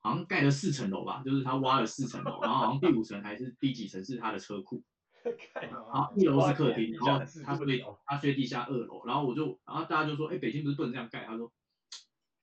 [0.00, 4.82] 好像盖了四层楼吧，就是他挖了四层楼，然后好像第五层还是第几层是他的车库，
[5.60, 11.50] 然后一楼是客厅，然后他睡他睡地下二楼，然后我就然后大家就说，哎，北京不是不能这样盖，他说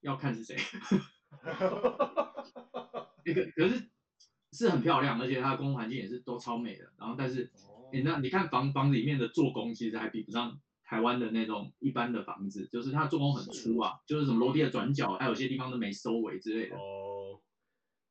[0.02, 0.56] 要看是谁，
[3.26, 3.90] 那个可是
[4.54, 7.52] 是很漂亮，而且它的公共环境也是都超美的，然后但是。
[7.90, 16.76] 你、欸、那你看房房子里面的做工，其实还比不上台湾的那种一般的房子，就是它做工很粗啊，就是什么楼梯的转角，还有些地方都没收尾之类的。
[16.76, 17.40] 哦。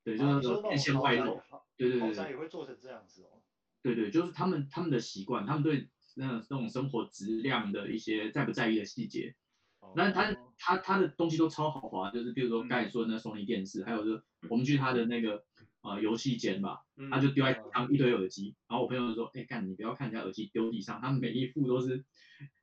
[0.07, 1.43] 对，就是说电线外露。
[1.77, 2.15] 对对对。
[2.15, 3.43] 对也会做成这样子哦。
[3.83, 9.35] 对对，就是他们他们的习惯，他们对那种那种生活质量的一些在不在意的细节。
[9.81, 9.93] 哦。
[9.97, 15.45] 那他他他的东西都超豪华，就是比如说刚才说的那索尼电视，嗯、还有就是我们去他的那个。
[15.83, 16.81] 呃，游戏间吧，
[17.13, 22.05] 他就丢在地上一堆耳机，然后我朋友就说，哎、欸，干，你不要看人家耳机丢地上，他们每一副都是，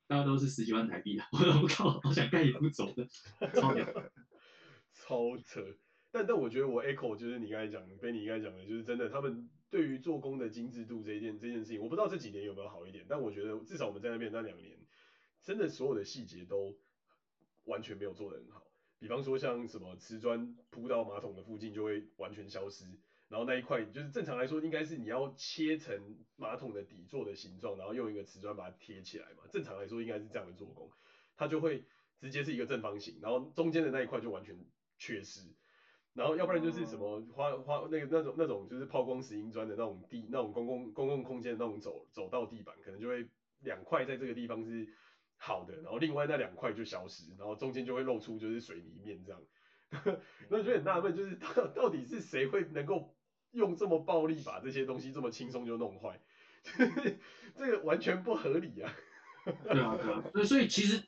[0.08, 3.08] 大概都是十几万台币的， 我靠，好想干一副走的，
[3.54, 3.86] 超屌，
[4.92, 5.62] 超扯，
[6.14, 14.78] 但但我觉得我 echo 就是你刚才讲的，跟你刚才讲的，就是真的，他们对于做工的精致度这一件这件事情，我不知道这几年有没有好一点，但我觉得至少我们在那边那两年，
[15.42, 16.78] 真的所有的细节都
[17.64, 18.62] 完全没有做得很好，
[19.00, 22.86] 比方说像什么瓷砖铺到马桶的附近就会完全消失。
[23.30, 26.00] 然后那一块就是正常来说，应该是你要切成
[26.36, 29.46] 马桶的底座的形状，然后用一个瓷砖把它贴起来嘛。
[29.50, 30.92] 正常来说应该是这样的做工，
[31.36, 31.84] 它就会
[32.20, 34.56] 直接是一个正方形，然后中间的那一块就完全
[35.00, 35.42] 缺失。
[36.14, 43.28] 然后要不然就是什么花花那个那种那种就是抛光石英砖的那种地那种公共公共空间的那种走走道地板，可能就会
[43.60, 44.88] 两块在这个地方是
[45.38, 49.42] 好的，然后另外那两块就消失，然后中间就会露出就是水泥面这样。
[50.50, 53.16] 那就很纳闷，就是 到到底是谁会能够
[53.52, 56.20] 用这么暴力把这些东西这么轻松就弄坏，
[57.56, 58.94] 这个完全不合理啊。
[59.46, 61.04] 对啊，对啊，所以其实。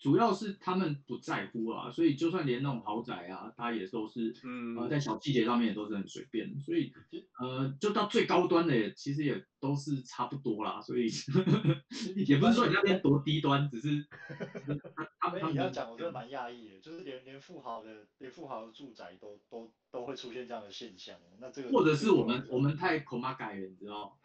[0.00, 6.90] 主要是他们不在乎啊，所以就算连那种豪宅啊，他也都是，嗯，呃，在小细节上面也都是很随便，所以，
[7.38, 11.06] 呃，就到最高端的也其实也都是差不多啦，所以
[12.26, 14.06] 也不是说你那边多低端，只是
[15.20, 24.18] 他们你要讲，我觉得蛮讶异的，就是连连富豪的连富豪的住宅都都都会出现这样的现象，那这个或者是我们我们太口马改了，你知道？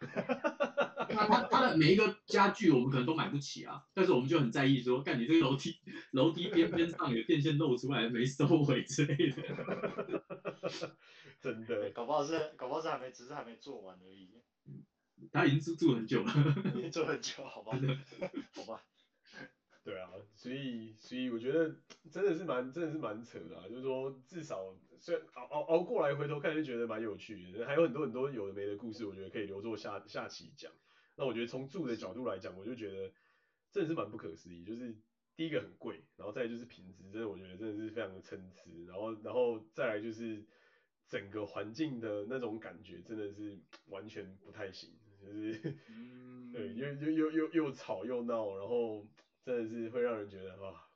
[1.08, 5.78] 他他他的每一个家具我们可能都买不起啊，但是我们就很在意说，干你这个楼梯
[6.12, 9.36] 楼梯边边上有电线露出来没收尾之类的，
[11.40, 14.30] 真的，搞不好是搞不好是还没只是还没做完而已，
[15.32, 16.32] 他已经住住很久了，
[16.76, 17.72] 已经住很久，好吧，
[18.54, 18.82] 好吧，
[19.84, 21.74] 对啊，所以所以我觉得
[22.10, 30.72] 真的是蛮真的是蛮扯的啊，就是说至少虽然熬熬熬过来，回头看就觉得蛮有趣的，还有很多很多有的没的故事，我觉得可以留作下下期讲。
[31.16, 33.12] 那我觉得从住的角度来讲，我就觉得
[33.70, 34.64] 真的是蛮不可思议。
[34.64, 34.94] 就是
[35.34, 38.62] 第一个很贵，然后再就是品质，真的我觉得真的是非常的参差。
[38.86, 40.44] 然后然后再来就是
[41.08, 44.90] 整个环境的那种感觉真的是完全不太行，
[45.26, 49.06] 就是， 嗯、对，又又又又又吵又闹，然后
[49.42, 50.88] 真的是会让人觉得啊，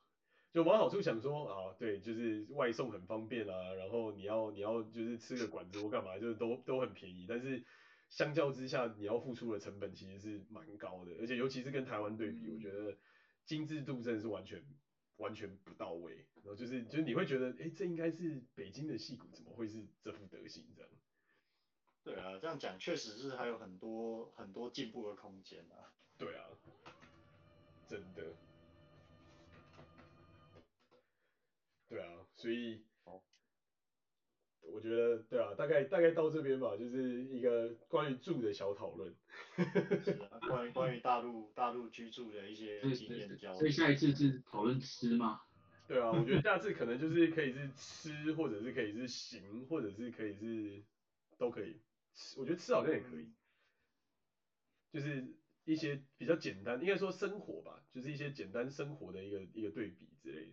[0.52, 7.64] 就往好处想说啊，对，就是外送很方便啊，然后你要你要就是吃个馆子或干嘛，就是都都很便宜，但是
[8.08, 12.96] 相较之下你要付出的成本其实是蛮高的，而且尤其是跟台湾对比，嗯、我觉得
[13.44, 14.64] 精致度真的是完全
[15.16, 16.26] 完全不到位。
[16.42, 20.89] 然后就是，就是你会觉得，哎，这应该是北京的戏骨，怎么会是这副德行这样？
[22.40, 25.92] 这样讲确实是还有很多很多进步的空间啊。
[26.16, 26.46] 对啊，
[27.86, 28.24] 真的。
[31.88, 32.84] 对啊，所以，
[34.62, 39.14] 我觉得，对啊，大概大概到这边吧，就是一个关于住的小讨论。
[40.04, 43.58] 是啊，关于关于大陆大陆居住的一些经验交流。
[43.58, 45.42] 所以下一次是讨论吃吗？
[45.88, 50.80] 对啊，我觉得下次可能就是可以是吃，或者是可以是行，或者是可以是
[51.36, 51.80] 都可以。
[52.14, 53.32] 吃，我觉得吃好像也可以。
[54.92, 60.52] 就是一些比较简单，应该说生活吧，就是一些简单生活的一个一个对比之类的。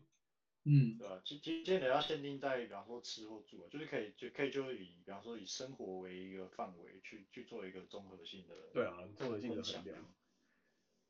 [0.64, 8.56] 嗯，对啊，其其实也要限定在，比方说吃或住，就是可以就可以就以，比方说以生活为一个范围去去做一个综合性的。
[8.74, 10.14] 对啊，综合性的衡量。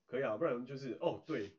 [0.08, 1.58] 可以啊，不然就是哦对。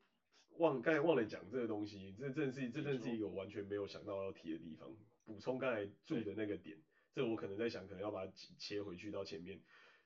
[0.57, 4.93] 忘刚才忘了讲这个东西，这正是这正是一个我完全没有想到要提的地方。
[5.25, 6.77] 补充刚才住的那个点，
[7.19, 9.61] 这我可能在想，可能要把它切回去到前面。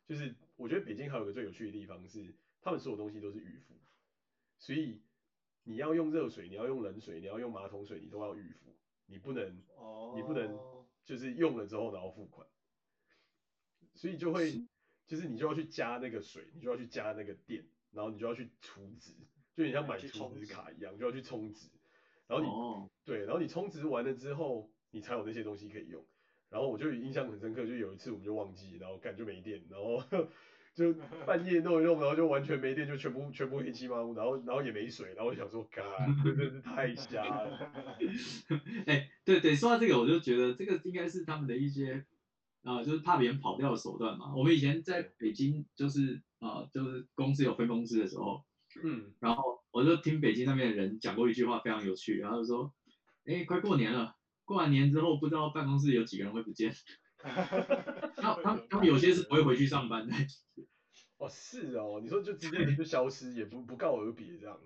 [0.07, 3.79] 就是我觉得北京还有个最有趣的地方是，他们所有东西都是预付，
[4.59, 5.03] 所以
[5.63, 9.63] 你要用热水，你要用冷水，你要用马桶水，你都要预付，你不能，
[10.17, 10.59] 你不能
[11.05, 12.49] 就是用了之后然后付款，
[13.93, 14.67] 所以就会
[15.07, 19.13] 就是你就要去加那个水，你就要去加那个电，然后你就要去储值。
[19.55, 21.69] 就你像买储值卡一样，就要去充值，
[22.27, 22.91] 然后你、oh.
[23.05, 26.03] 对，然后你充值完了之后，你才有那些东西可以用。
[26.53, 30.03] 然后我就印象很深刻，就有一次我们就忘记，然后感觉没电，然后
[30.77, 30.95] 就
[31.27, 35.83] 半夜弄一弄，然后就完全没电，就全部全部黑漆麻乌，然后然后也没水，然后我想说，嘎，
[36.23, 37.59] 真的是太瞎了。
[38.87, 42.05] 哎、欸，对对，说到这个，我就觉得这个应该是他们的一些
[42.63, 44.35] 啊、呃，就是怕别人跑掉的手段嘛。
[44.35, 48.45] 我们以前在北京，就是啊、呃，就是公司有分公司的时候。
[48.83, 52.19] 嗯，然后我就听北京那边的人讲过一句话，非常有趣。
[52.21, 52.73] 然后就说，
[53.27, 54.17] 哎，快过年了，
[54.53, 56.71] 过完年之后不知道办公室有几个人会不见。
[57.25, 60.15] 他他他们有些是不会回去上班的。
[61.17, 64.61] 哦，是哦，你说就直接就消失，也不不告而别这样。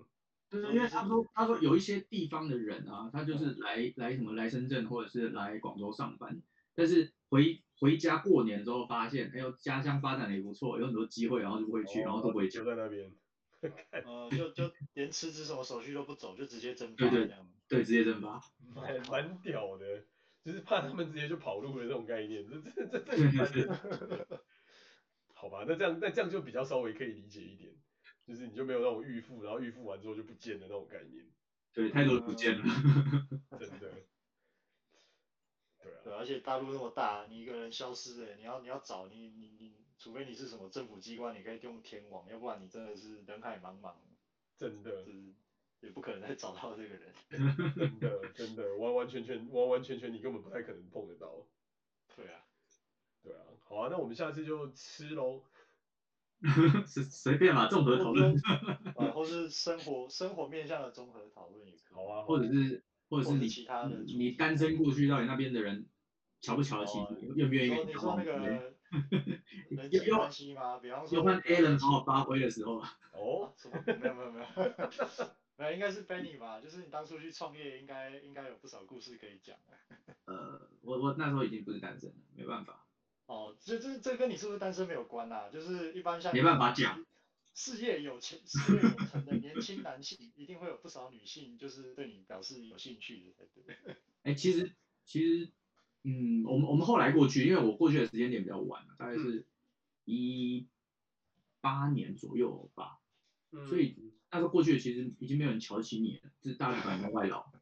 [0.49, 6.41] 就是因为他说他说有一些地方的人啊，他就是来来什么来深圳或者是来广州上班，
[6.75, 13.09] 但是回回家过年之后发现，哎呦家乡发展的也不错，有很多机会，然后就不回去，然后都不会留在那边。
[14.05, 17.49] 呃，就就连辞职什么手续都不走，就直接蒸发这样。
[17.67, 18.39] 对对对，直接蒸发。
[18.75, 20.05] 蛮蛮屌的，
[20.43, 24.27] 就是怕他们直接就跑路的这种概念，这这这这蛮。
[25.33, 27.73] 好吧，那这样那这样就比较稍微可以理解一点，
[28.27, 31.25] 就是你就没有那种预付，然后预付完之后就不见的那种概念。
[31.73, 32.63] 对，太多不见了。
[33.59, 33.91] 真的。
[35.79, 35.99] 对啊。
[36.03, 39.86] 对，而且大陆那么大，你一个人消失哎，你要你要找你你你。
[39.97, 43.93] 除非你是什么政府机关，你可以用天网，要不然你真的是人海茫茫，
[44.55, 45.33] 真的，是
[45.81, 51.45] 也不可能再找到这个人，真的真的 完完全全完完全全你根本不太可能碰得到。
[52.15, 52.41] 对啊，
[53.23, 55.43] 对啊，好啊，那我们下次就吃喽，
[56.85, 58.35] 随随便嘛，综合讨论，
[58.97, 65.87] 啊，或是生活生活面向的综合讨论也可以，好啊，或者是或者是你其他的，你单身过去到你那边的人
[66.41, 68.23] 瞧不瞧得起你，愿不愿意跟你交往？
[69.69, 70.77] 人际关系吗？
[70.79, 72.81] 比方说，有换 Alan 好好发挥的时候
[73.11, 73.81] 哦，什么？
[73.85, 74.47] 没有没有没有，
[75.57, 76.61] 没有 应该是 Benny 吧？
[76.61, 79.57] 就是你当初去创业，应该应该有不少故事可以讲。
[80.25, 82.85] 呃，我我那时候已经不是单身了，没办法。
[83.25, 85.49] 哦，这这这跟你是不是单身没有关呐？
[85.51, 87.05] 就是一般像没办法讲，
[87.53, 93.97] 事业有成、事业有成的年轻男性，一定会有不少女性就是对你表示有兴趣的才对。
[94.23, 94.71] 哎，其实
[95.03, 95.51] 其实。
[96.03, 99.45] 嗯，我们我们后来过去，因为我过去的时间点比较晚，大概是
[100.05, 100.67] 一
[101.59, 102.99] 八年左右吧，
[103.51, 107.45] 嗯、所以那时候过去其实已经没有人瞧得起你了，就是大陆版的外劳。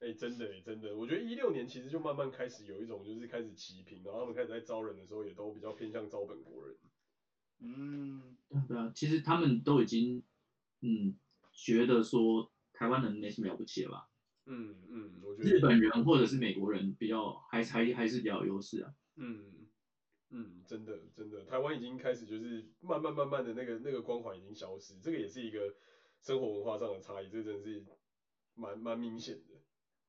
[0.00, 6.76] 哎、欸，真的真的，我觉得一六年其实就慢慢开始有一种就是开始齐平，然后他们开始在招人的时候也都比较偏向招本国人。
[7.60, 8.36] 嗯，
[8.68, 10.22] 对啊，其实他们都已经
[10.82, 11.18] 嗯
[11.52, 14.07] 觉得说台湾人没什么了不起了吧。
[14.50, 18.94] 嗯嗯，我觉得日本人或者是美国人比较还还还是比较有优势啊。
[19.16, 19.68] 嗯
[20.30, 25.74] 嗯，真的真的，台湾已经开始就是慢慢慢慢的那个那个光环已经消失，这个也是一个
[26.20, 27.84] 生活文化上的差异，这真的是
[28.54, 29.54] 蛮蛮明显的。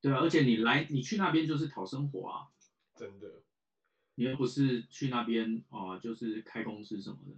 [0.01, 2.47] 对啊，而且你来你去那边就是讨生活啊。
[2.95, 3.43] 真的
[4.15, 7.37] 你又不是去那边啊、呃，就是开公司什么的。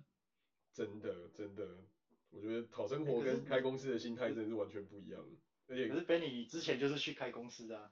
[0.74, 1.84] 真的真的，
[2.32, 5.24] 我觉得讨生活跟开公司的心态真的是完全不一样。
[5.72, 7.90] 而且可是 Benny 之前就是去开公司的啊。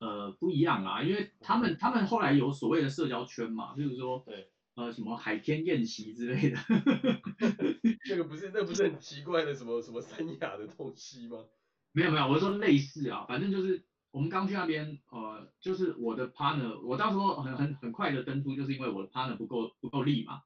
[0.00, 6.58] 呃，不一样啊，因为他们他们后来有所谓的社交圈嘛，就是说，对，呃，什么海天宴席之类的。
[8.04, 11.44] 这个不是，那不是很奇怪的什么什么三亚的东西吗？
[11.92, 20.42] 没有没有，我是说类似啊，反正就是我们刚去那边，呃，就是我的 partner，我到时候很很很快的登出，就是因为我的 partner 不够不够力嘛。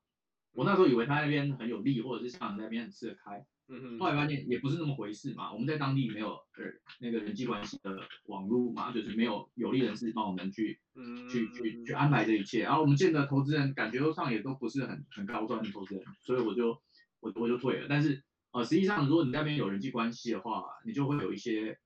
[0.56, 3.44] 我那时候以为他那边很有利，或者是像那边很吃得开。
[3.68, 5.52] 嗯哼，后来发现也不是那么回事嘛。
[5.52, 6.64] 我们在当地没有呃
[7.00, 12.62] 那个人际关系的网络嘛，就是没有有利人士帮我们去，嗯、去去去安排这一切。
[12.62, 16.80] 然后我们见的投资人感觉上也都不是很很高端的投资人，所以我就
[17.20, 17.86] 我我就退了。
[17.88, 21.76] 但是呃实际上如果你那边有人际关系的话，你就会有一些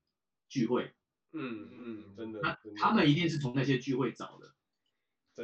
[0.47, 0.93] 聚会。
[1.33, 2.41] 嗯嗯，真的。
[2.43, 4.50] 那他们一定是从那些聚会找的，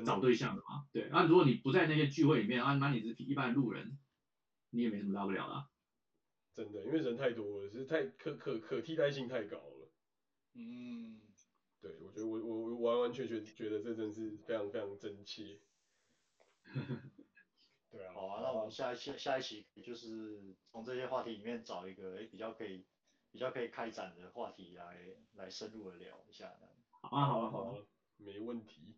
[0.05, 0.87] 找对象的嘛。
[0.91, 1.07] 对。
[1.11, 3.97] 那如果你不在那些聚会里面，啊，那你是一般的路人，
[4.71, 5.69] 你也没什么大不了的啊。
[6.53, 9.91] 真的，因为人太多了，是太可可可替代性太高了。
[10.55, 11.21] 嗯，
[11.79, 15.59] 对，我觉得我我我完完全全觉得这真是非常非常真切。
[17.89, 18.13] 对啊。
[18.13, 22.85] 好啊，那我们下一期下一期就是从这些话题里面找一个诶比较可以
[23.31, 24.97] 比较可以开展的话题来
[25.33, 26.51] 来深入的聊一下。
[27.01, 27.85] 好啊好啊好啊，
[28.17, 28.95] 没问题。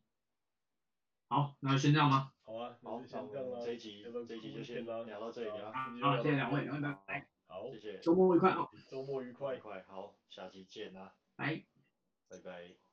[1.30, 2.34] 好，那就先这样吧？
[2.44, 5.72] 好啊，好，那我们这一集这一集就先聊到这里啊。
[6.02, 7.28] 好，谢谢两位，拜拜。
[7.46, 8.68] 好，谢谢，周末愉快哦。
[8.88, 11.14] 周末愉快，快，好，下期见啦。
[11.36, 11.64] 拜，
[12.28, 12.89] 拜拜。